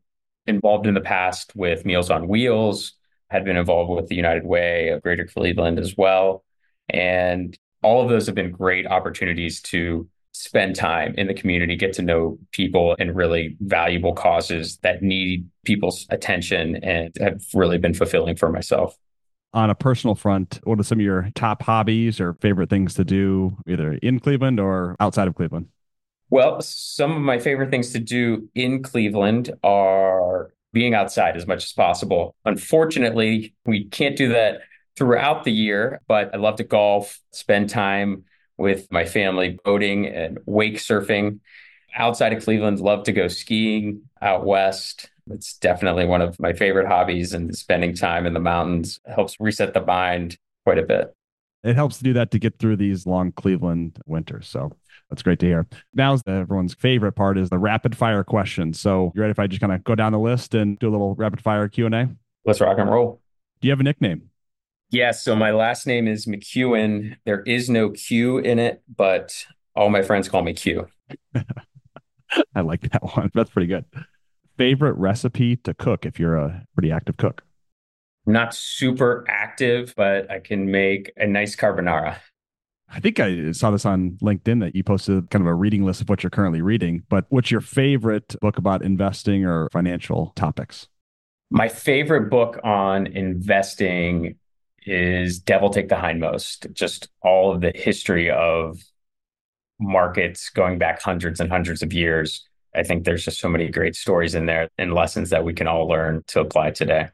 Involved 0.46 0.86
in 0.86 0.94
the 0.94 1.02
past 1.02 1.56
with 1.56 1.86
Meals 1.86 2.10
on 2.10 2.28
Wheels, 2.28 2.94
had 3.30 3.46
been 3.46 3.56
involved 3.56 3.90
with 3.92 4.10
the 4.10 4.16
United 4.16 4.46
Way 4.46 4.90
of 4.90 5.02
Greater 5.02 5.26
Cleveland 5.26 5.80
as 5.80 5.96
well. 5.96 6.44
And 6.90 7.58
all 7.82 8.04
of 8.04 8.10
those 8.10 8.26
have 8.26 8.36
been 8.36 8.52
great 8.52 8.86
opportunities 8.86 9.62
to 9.62 10.10
spend 10.44 10.76
time 10.76 11.16
in 11.18 11.28
the 11.28 11.34
community, 11.34 11.74
get 11.78 11.94
to 11.94 12.02
know 12.02 12.38
people 12.52 12.98
and 13.00 13.16
really 13.16 13.56
valuable 13.62 14.14
causes 14.14 14.78
that 14.84 15.02
need 15.02 15.48
people's 15.64 16.06
attention 16.10 16.76
and 16.84 17.16
have 17.22 17.42
really 17.54 17.78
been 17.78 17.94
fulfilling 17.94 18.36
for 18.36 18.52
myself. 18.52 18.98
On 19.54 19.70
a 19.70 19.76
personal 19.76 20.16
front, 20.16 20.60
what 20.66 20.78
are 20.82 20.84
some 20.84 21.00
of 21.00 21.06
your 21.06 21.30
top 21.34 21.64
hobbies 21.64 22.20
or 22.20 22.34
favorite 22.42 22.70
things 22.70 22.94
to 22.96 23.06
do, 23.06 23.56
either 23.68 23.94
in 23.94 24.20
Cleveland 24.20 24.60
or 24.60 24.98
outside 25.00 25.30
of 25.30 25.36
Cleveland? 25.36 25.68
Well, 26.30 26.60
some 26.60 27.14
of 27.14 27.22
my 27.22 27.40
favorite 27.40 27.70
things 27.70 27.94
to 27.94 28.00
do 28.00 28.50
in 28.54 28.84
Cleveland 28.84 29.50
are 29.64 30.52
being 30.74 30.94
outside 30.94 31.38
as 31.38 31.48
much 31.48 31.64
as 31.64 31.72
possible. 31.72 32.36
Unfortunately, 32.44 33.56
we 33.66 33.86
can't 33.86 34.18
do 34.18 34.30
that 34.30 34.60
throughout 34.98 35.46
the 35.46 35.54
year, 35.54 36.02
but 36.06 36.34
I 36.34 36.38
love 36.38 36.58
to 36.58 36.66
golf, 36.66 37.22
spend 37.32 37.70
time 37.70 38.26
with 38.58 38.92
my 38.92 39.06
family 39.06 39.60
boating 39.64 40.08
and 40.08 40.40
wake 40.46 40.78
surfing. 40.78 41.40
Outside 41.96 42.34
of 42.34 42.44
Cleveland, 42.44 42.80
love 42.80 43.04
to 43.04 43.12
go 43.12 43.28
skiing 43.28 44.02
out 44.22 44.46
west. 44.46 45.10
It's 45.30 45.58
definitely 45.58 46.06
one 46.06 46.22
of 46.22 46.40
my 46.40 46.54
favorite 46.54 46.88
hobbies, 46.88 47.34
and 47.34 47.56
spending 47.56 47.96
time 47.96 48.26
in 48.26 48.34
the 48.34 48.40
mountains 48.40 49.00
helps 49.06 49.40
reset 49.40 49.74
the 49.74 49.86
mind 49.86 50.38
quite 50.66 50.80
a 50.80 50.84
bit. 50.84 51.16
It 51.64 51.76
helps 51.76 51.98
to 52.00 52.04
do 52.04 52.14
that 52.14 52.32
to 52.32 52.40
get 52.40 52.60
through 52.60 52.76
these 52.76 53.06
long 53.06 53.32
Cleveland 53.32 54.00
winters. 54.06 54.50
So 54.50 54.72
that's 55.10 55.24
great 55.24 55.40
to 55.40 55.46
hear. 55.46 55.68
Now, 55.94 56.18
everyone's 56.28 56.74
favorite 56.74 57.14
part 57.14 57.38
is 57.38 57.50
the 57.50 57.58
rapid 57.58 57.96
fire 57.96 58.24
questions. 58.24 58.80
So, 58.80 59.14
you 59.16 59.22
ready 59.22 59.32
if 59.32 59.40
I 59.40 59.48
just 59.48 59.62
kind 59.62 59.72
of 59.72 59.84
go 59.84 59.96
down 59.96 60.12
the 60.12 60.20
list 60.20 60.56
and 60.56 60.78
do 60.78 60.90
a 60.90 60.92
little 60.92 61.16
rapid 61.16 61.40
fire 61.40 61.70
Q 61.70 61.86
and 61.86 61.96
A? 61.96 62.10
Let's 62.44 62.60
rock 62.60 62.78
and 62.80 62.90
roll. 62.90 63.22
Do 63.62 63.68
you 63.68 63.72
have 63.72 63.80
a 63.80 63.84
nickname? 63.84 64.30
Yes. 64.94 65.24
So 65.24 65.36
my 65.36 65.50
last 65.50 65.88
name 65.88 66.08
is 66.08 66.28
McKeown. 66.28 67.16
There 67.26 67.42
is 67.42 67.68
no 67.68 67.90
Q 67.90 68.38
in 68.38 68.60
it, 68.60 68.84
but 68.96 69.34
all 69.76 69.90
my 69.90 70.04
friends 70.04 70.30
call 70.30 70.44
me 70.44 70.54
Q. 70.54 70.86
I 72.56 72.62
like 72.62 72.92
that 72.92 73.04
one. 73.04 73.32
That's 73.34 73.50
pretty 73.50 73.66
good. 73.66 73.86
Favorite 74.56 74.94
recipe 74.94 75.56
to 75.58 75.74
cook 75.74 76.06
if 76.06 76.20
you're 76.20 76.36
a 76.36 76.64
pretty 76.76 76.92
active 76.92 77.18
cook? 77.18 77.44
Not 78.28 78.54
super 78.54 79.26
active, 79.28 79.96
but 79.98 80.30
I 80.30 80.38
can 80.38 80.70
make 80.70 81.12
a 81.18 81.26
nice 81.26 81.56
carbonara. 81.56 82.18
I 82.88 83.00
think 83.00 83.20
I 83.20 83.52
saw 83.52 83.72
this 83.72 83.88
on 83.88 84.12
LinkedIn 84.22 84.60
that 84.60 84.76
you 84.76 84.84
posted 84.84 85.32
kind 85.32 85.42
of 85.42 85.48
a 85.48 85.56
reading 85.56 85.84
list 85.84 86.02
of 86.02 86.10
what 86.10 86.22
you're 86.22 86.30
currently 86.30 86.62
reading. 86.62 87.02
But 87.10 87.26
what's 87.30 87.50
your 87.50 87.62
favorite 87.62 88.36
book 88.42 88.60
about 88.60 88.84
investing 88.84 89.44
or 89.44 89.70
financial 89.74 90.34
topics? 90.36 90.88
My 91.50 91.68
favorite 91.68 92.30
book 92.30 92.60
on 92.64 93.08
investing 93.08 94.36
is 94.86 95.40
Devil 95.40 95.70
Take 95.70 95.90
the 95.90 95.96
Hindmost, 95.96 96.72
just 96.74 97.10
all 97.22 97.54
of 97.54 97.62
the 97.62 97.72
history 97.76 98.30
of 98.30 98.80
markets 99.80 100.50
going 100.50 100.78
back 100.78 101.02
hundreds 101.02 101.40
and 101.40 101.52
hundreds 101.52 101.82
of 101.82 101.94
years. 101.94 102.48
I 102.76 102.84
think 102.84 103.04
there's 103.04 103.26
just 103.26 103.40
so 103.40 103.50
many 103.50 103.70
great 103.70 103.96
stories 103.96 104.36
in 104.36 104.46
there 104.46 104.70
and 104.78 104.94
lessons 104.94 105.30
that 105.30 105.44
we 105.44 105.54
can 105.54 105.68
all 105.68 105.88
learn 105.88 106.24
to 106.28 106.40
apply 106.40 106.72
today. 106.72 107.10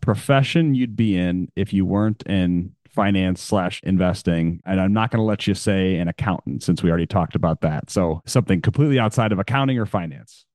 Profession 0.00 0.74
you'd 0.74 0.96
be 0.96 1.16
in 1.16 1.48
if 1.56 1.72
you 1.72 1.86
weren't 1.86 2.22
in 2.24 2.74
finance 2.94 3.42
slash 3.42 3.80
investing. 3.82 4.60
And 4.64 4.80
I'm 4.80 4.92
not 4.92 5.10
going 5.10 5.18
to 5.18 5.24
let 5.24 5.46
you 5.46 5.54
say 5.54 5.96
an 5.96 6.08
accountant 6.08 6.62
since 6.62 6.82
we 6.82 6.90
already 6.90 7.06
talked 7.06 7.34
about 7.34 7.60
that. 7.62 7.90
So 7.90 8.22
something 8.24 8.60
completely 8.60 8.98
outside 8.98 9.32
of 9.32 9.38
accounting 9.38 9.78
or 9.78 9.86
finance. 9.86 10.46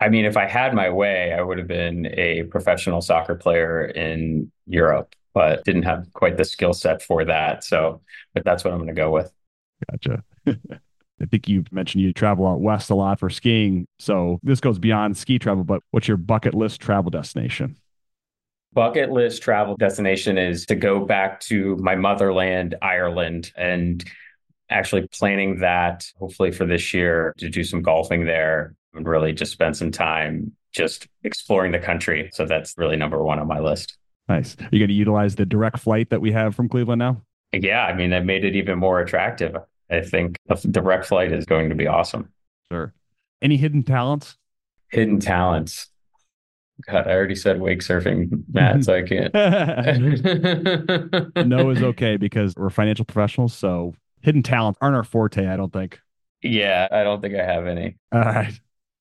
I 0.00 0.08
mean, 0.08 0.24
if 0.24 0.36
I 0.36 0.46
had 0.46 0.74
my 0.74 0.90
way, 0.90 1.32
I 1.32 1.42
would 1.42 1.58
have 1.58 1.66
been 1.66 2.06
a 2.06 2.44
professional 2.44 3.00
soccer 3.00 3.34
player 3.34 3.84
in 3.84 4.50
Europe 4.66 5.14
but 5.38 5.64
didn't 5.64 5.84
have 5.84 6.04
quite 6.14 6.36
the 6.36 6.44
skill 6.44 6.72
set 6.72 7.00
for 7.00 7.24
that. 7.24 7.62
So, 7.62 8.00
but 8.34 8.44
that's 8.44 8.64
what 8.64 8.72
I'm 8.72 8.80
going 8.80 8.88
to 8.88 8.92
go 8.92 9.12
with. 9.12 9.32
Gotcha. 9.88 10.24
I 10.48 11.26
think 11.30 11.46
you 11.46 11.62
mentioned 11.70 12.02
you 12.02 12.12
travel 12.12 12.44
out 12.44 12.60
west 12.60 12.90
a 12.90 12.96
lot 12.96 13.20
for 13.20 13.30
skiing. 13.30 13.86
So 14.00 14.40
this 14.42 14.58
goes 14.58 14.80
beyond 14.80 15.16
ski 15.16 15.38
travel, 15.38 15.62
but 15.62 15.84
what's 15.92 16.08
your 16.08 16.16
bucket 16.16 16.54
list 16.54 16.80
travel 16.80 17.12
destination? 17.12 17.76
Bucket 18.72 19.12
list 19.12 19.40
travel 19.40 19.76
destination 19.76 20.38
is 20.38 20.66
to 20.66 20.74
go 20.74 21.04
back 21.06 21.38
to 21.42 21.76
my 21.76 21.94
motherland, 21.94 22.74
Ireland, 22.82 23.52
and 23.56 24.04
actually 24.70 25.06
planning 25.06 25.60
that 25.60 26.04
hopefully 26.18 26.50
for 26.50 26.66
this 26.66 26.92
year 26.92 27.32
to 27.38 27.48
do 27.48 27.62
some 27.62 27.82
golfing 27.82 28.24
there 28.24 28.74
and 28.92 29.06
really 29.06 29.32
just 29.32 29.52
spend 29.52 29.76
some 29.76 29.92
time 29.92 30.50
just 30.72 31.06
exploring 31.22 31.70
the 31.70 31.78
country. 31.78 32.28
So 32.32 32.44
that's 32.44 32.74
really 32.76 32.96
number 32.96 33.22
one 33.22 33.38
on 33.38 33.46
my 33.46 33.60
list. 33.60 33.98
Nice. 34.28 34.56
Are 34.60 34.68
you 34.70 34.78
going 34.78 34.88
to 34.88 34.94
utilize 34.94 35.36
the 35.36 35.46
direct 35.46 35.78
flight 35.78 36.10
that 36.10 36.20
we 36.20 36.32
have 36.32 36.54
from 36.54 36.68
Cleveland 36.68 36.98
now? 36.98 37.22
Yeah, 37.52 37.86
I 37.86 37.94
mean, 37.94 38.10
that 38.10 38.26
made 38.26 38.44
it 38.44 38.54
even 38.54 38.78
more 38.78 39.00
attractive. 39.00 39.56
I 39.90 40.02
think 40.02 40.36
a 40.50 40.56
direct 40.56 41.06
flight 41.06 41.32
is 41.32 41.46
going 41.46 41.70
to 41.70 41.74
be 41.74 41.86
awesome. 41.86 42.30
Sure. 42.70 42.92
Any 43.40 43.56
hidden 43.56 43.82
talents? 43.82 44.36
Hidden 44.90 45.20
talents. 45.20 45.88
God, 46.86 47.08
I 47.08 47.12
already 47.12 47.34
said 47.34 47.60
wake 47.60 47.80
surfing, 47.80 48.44
Matt, 48.52 48.84
so 48.84 48.94
I 48.94 49.02
can't. 49.02 49.34
no 51.48 51.70
is 51.70 51.82
okay 51.82 52.16
because 52.16 52.54
we're 52.54 52.70
financial 52.70 53.04
professionals. 53.04 53.54
So 53.54 53.94
hidden 54.20 54.42
talents 54.42 54.78
aren't 54.80 54.94
our 54.94 55.04
forte, 55.04 55.46
I 55.46 55.56
don't 55.56 55.72
think. 55.72 56.00
Yeah, 56.42 56.86
I 56.90 57.02
don't 57.02 57.20
think 57.20 57.34
I 57.34 57.44
have 57.44 57.66
any. 57.66 57.96
All 58.12 58.20
right. 58.20 58.52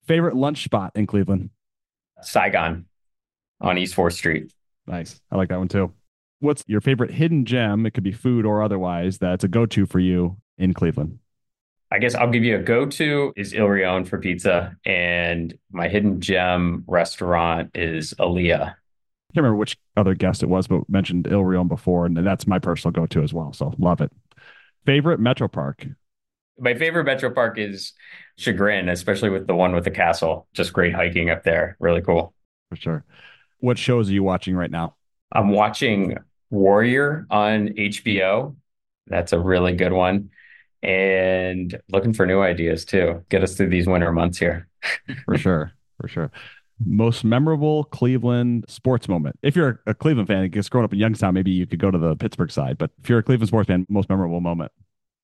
Favorite 0.06 0.36
lunch 0.36 0.64
spot 0.64 0.92
in 0.96 1.06
Cleveland? 1.06 1.52
Saigon 2.22 2.86
on 3.62 3.78
East 3.78 3.96
4th 3.96 4.14
Street. 4.14 4.52
Nice. 4.88 5.20
I 5.32 5.36
like 5.36 5.50
that 5.50 5.60
one 5.60 5.68
too. 5.68 5.94
What's 6.40 6.64
your 6.68 6.82
favorite 6.82 7.12
hidden 7.12 7.46
gem? 7.46 7.86
It 7.86 7.92
could 7.92 8.04
be 8.04 8.12
food 8.12 8.46
or 8.46 8.62
otherwise 8.62 9.18
that's 9.18 9.44
a 9.44 9.48
go 9.48 9.66
to 9.66 9.86
for 9.86 10.00
you 10.00 10.38
in 10.58 10.74
Cleveland. 10.74 11.20
I 11.92 12.00
guess 12.00 12.16
I'll 12.16 12.30
give 12.30 12.44
you 12.44 12.58
a 12.58 12.62
go 12.62 12.86
to 12.86 13.34
is 13.36 13.54
Il 13.54 13.66
Rione 13.66 14.08
for 14.08 14.20
pizza. 14.20 14.76
And 14.86 15.58
my 15.72 15.88
hidden 15.88 16.20
gem 16.20 16.84
restaurant 16.86 17.72
is 17.74 18.14
Alia. 18.20 18.78
I 19.30 19.34
can't 19.34 19.44
remember 19.44 19.56
which 19.56 19.78
other 19.96 20.14
guest 20.14 20.44
it 20.44 20.50
was, 20.50 20.68
but 20.68 20.88
mentioned 20.90 21.28
Il 21.28 21.42
Rione 21.42 21.68
before. 21.68 22.06
And 22.06 22.18
that's 22.18 22.46
my 22.46 22.60
personal 22.60 22.92
go 22.92 23.06
to 23.08 23.24
as 23.24 23.34
well. 23.34 23.54
So 23.54 23.74
love 23.78 24.02
it. 24.02 24.12
Favorite 24.86 25.20
Metro 25.20 25.48
Park? 25.48 25.86
My 26.60 26.74
favorite 26.74 27.06
Metro 27.06 27.30
Park 27.30 27.58
is 27.58 27.94
Chagrin, 28.38 28.90
especially 28.90 29.30
with 29.30 29.48
the 29.48 29.56
one 29.56 29.74
with 29.74 29.84
the 29.84 29.92
castle. 29.92 30.48
Just 30.54 30.74
great 30.74 30.94
hiking 30.94 31.30
up 31.30 31.44
there. 31.44 31.78
Really 31.80 32.02
cool. 32.02 32.34
For 32.70 32.76
sure. 32.76 33.06
What 33.60 33.78
shows 33.78 34.10
are 34.10 34.14
you 34.14 34.24
watching 34.24 34.56
right 34.56 34.72
now? 34.72 34.96
I'm 35.32 35.50
watching 35.50 36.18
Warrior 36.50 37.28
on 37.30 37.70
HBO. 37.70 38.56
That's 39.08 39.34
a 39.34 39.40
really 39.40 39.74
good 39.74 39.94
one. 39.94 40.30
And 40.84 41.80
looking 41.90 42.14
for 42.14 42.26
new 42.26 42.42
ideas 42.42 42.86
too. 42.86 43.26
Get 43.30 43.44
us 43.44 43.56
through 43.56 43.70
these 43.70 43.88
winter 43.88 44.12
months 44.12 44.38
here. 44.38 44.68
for 45.26 45.38
sure. 45.38 45.72
For 46.00 46.08
sure. 46.08 46.32
Most 46.86 47.24
memorable 47.24 47.86
Cleveland 47.86 48.66
sports 48.68 49.08
moment. 49.08 49.40
If 49.42 49.56
you're 49.56 49.82
a 49.88 49.96
Cleveland 49.96 50.28
fan, 50.28 50.48
guess 50.50 50.70
growing 50.70 50.86
up 50.86 50.94
in 50.94 51.00
Youngstown, 51.00 51.34
maybe 51.34 51.50
you 51.50 51.66
could 51.66 51.80
go 51.80 51.90
to 51.90 51.98
the 51.98 52.16
Pittsburgh 52.16 52.52
side. 52.52 52.78
But 52.78 52.92
if 53.02 53.10
you're 53.10 53.20
a 53.20 53.24
Cleveland 53.24 53.48
sports 53.48 53.68
fan, 53.68 53.86
most 53.90 54.10
memorable 54.10 54.42
moment. 54.42 54.72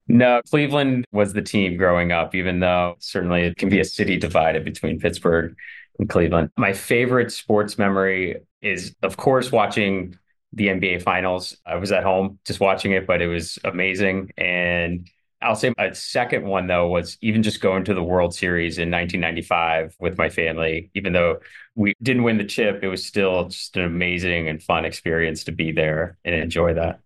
No, 0.07 0.41
Cleveland 0.49 1.05
was 1.11 1.31
the 1.31 1.41
team 1.41 1.77
growing 1.77 2.11
up, 2.11 2.35
even 2.35 2.59
though 2.59 2.95
certainly 2.99 3.43
it 3.43 3.57
can 3.57 3.69
be 3.69 3.79
a 3.79 3.85
city 3.85 4.17
divided 4.17 4.65
between 4.65 4.99
Pittsburgh 4.99 5.55
in 5.99 6.07
Cleveland. 6.07 6.49
My 6.57 6.73
favorite 6.73 7.31
sports 7.31 7.77
memory 7.77 8.41
is, 8.61 8.95
of 9.03 9.17
course, 9.17 9.51
watching 9.51 10.17
the 10.53 10.67
NBA 10.67 11.01
Finals. 11.01 11.57
I 11.65 11.75
was 11.75 11.91
at 11.91 12.03
home 12.03 12.39
just 12.45 12.59
watching 12.59 12.91
it, 12.91 13.07
but 13.07 13.21
it 13.21 13.27
was 13.27 13.57
amazing. 13.63 14.31
And 14.37 15.09
I'll 15.41 15.55
say 15.55 15.73
a 15.77 15.93
second 15.93 16.45
one, 16.45 16.67
though, 16.67 16.87
was 16.87 17.17
even 17.21 17.43
just 17.43 17.59
going 17.59 17.83
to 17.85 17.93
the 17.93 18.03
World 18.03 18.33
Series 18.33 18.77
in 18.77 18.89
1995 18.89 19.95
with 19.99 20.17
my 20.17 20.29
family. 20.29 20.89
Even 20.93 21.13
though 21.13 21.39
we 21.75 21.93
didn't 22.01 22.23
win 22.23 22.37
the 22.37 22.45
chip, 22.45 22.79
it 22.81 22.87
was 22.87 23.05
still 23.05 23.49
just 23.49 23.75
an 23.75 23.83
amazing 23.83 24.47
and 24.47 24.61
fun 24.63 24.85
experience 24.85 25.43
to 25.45 25.51
be 25.51 25.71
there 25.71 26.17
and 26.23 26.33
enjoy 26.35 26.75
that. 26.75 26.99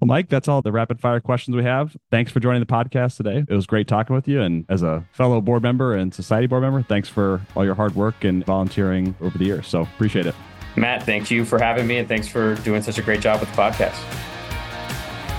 Well, 0.00 0.06
Mike, 0.06 0.28
that's 0.28 0.46
all 0.46 0.62
the 0.62 0.70
rapid 0.70 1.00
fire 1.00 1.18
questions 1.18 1.56
we 1.56 1.64
have. 1.64 1.96
Thanks 2.12 2.30
for 2.30 2.38
joining 2.38 2.60
the 2.60 2.66
podcast 2.66 3.16
today. 3.16 3.44
It 3.48 3.54
was 3.54 3.66
great 3.66 3.88
talking 3.88 4.14
with 4.14 4.28
you. 4.28 4.40
And 4.40 4.64
as 4.68 4.82
a 4.82 5.04
fellow 5.10 5.40
board 5.40 5.64
member 5.64 5.96
and 5.96 6.14
society 6.14 6.46
board 6.46 6.62
member, 6.62 6.82
thanks 6.82 7.08
for 7.08 7.40
all 7.56 7.64
your 7.64 7.74
hard 7.74 7.96
work 7.96 8.22
and 8.22 8.46
volunteering 8.46 9.16
over 9.20 9.36
the 9.36 9.44
years. 9.44 9.66
So 9.66 9.82
appreciate 9.82 10.26
it. 10.26 10.36
Matt, 10.76 11.02
thank 11.02 11.32
you 11.32 11.44
for 11.44 11.58
having 11.58 11.88
me 11.88 11.98
and 11.98 12.06
thanks 12.06 12.28
for 12.28 12.54
doing 12.56 12.80
such 12.80 12.98
a 12.98 13.02
great 13.02 13.20
job 13.20 13.40
with 13.40 13.50
the 13.50 13.56
podcast. 13.56 13.98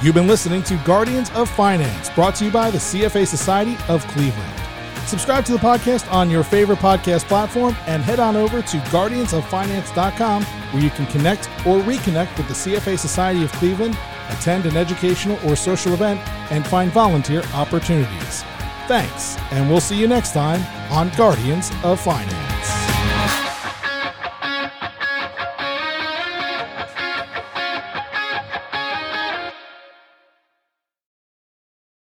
You've 0.04 0.16
been 0.16 0.28
listening 0.28 0.64
to 0.64 0.76
Guardians 0.86 1.30
of 1.32 1.50
Finance, 1.50 2.10
brought 2.10 2.36
to 2.36 2.46
you 2.46 2.52
by 2.52 2.70
the 2.70 2.78
CFA 2.78 3.26
Society 3.26 3.78
of 3.88 4.06
Cleveland. 4.08 4.62
Subscribe 5.08 5.46
to 5.46 5.54
the 5.54 5.58
podcast 5.58 6.12
on 6.12 6.30
your 6.30 6.44
favorite 6.44 6.80
podcast 6.80 7.24
platform 7.30 7.76
and 7.88 8.04
head 8.04 8.20
on 8.20 8.36
over 8.36 8.62
to 8.62 8.78
guardiansoffinance.com 8.78 10.44
where 10.44 10.84
you 10.84 10.90
can 10.90 11.06
connect 11.08 11.48
or 11.66 11.80
reconnect 11.80 12.38
with 12.38 12.48
the 12.48 12.54
CFA 12.54 13.00
Society 13.00 13.44
of 13.44 13.52
Cleveland 13.54 13.98
attend 14.30 14.66
an 14.66 14.78
educational 14.78 15.40
or 15.48 15.56
social 15.56 15.94
event, 15.94 16.20
and 16.52 16.66
find 16.66 16.92
volunteer 16.92 17.44
opportunities. 17.54 18.44
Thanks, 18.88 19.38
and 19.52 19.70
we'll 19.70 19.82
see 19.82 20.00
you 20.00 20.08
next 20.08 20.34
time 20.34 20.62
on 20.92 21.10
Guardians 21.16 21.72
of 21.84 22.00
Finance. 22.00 22.79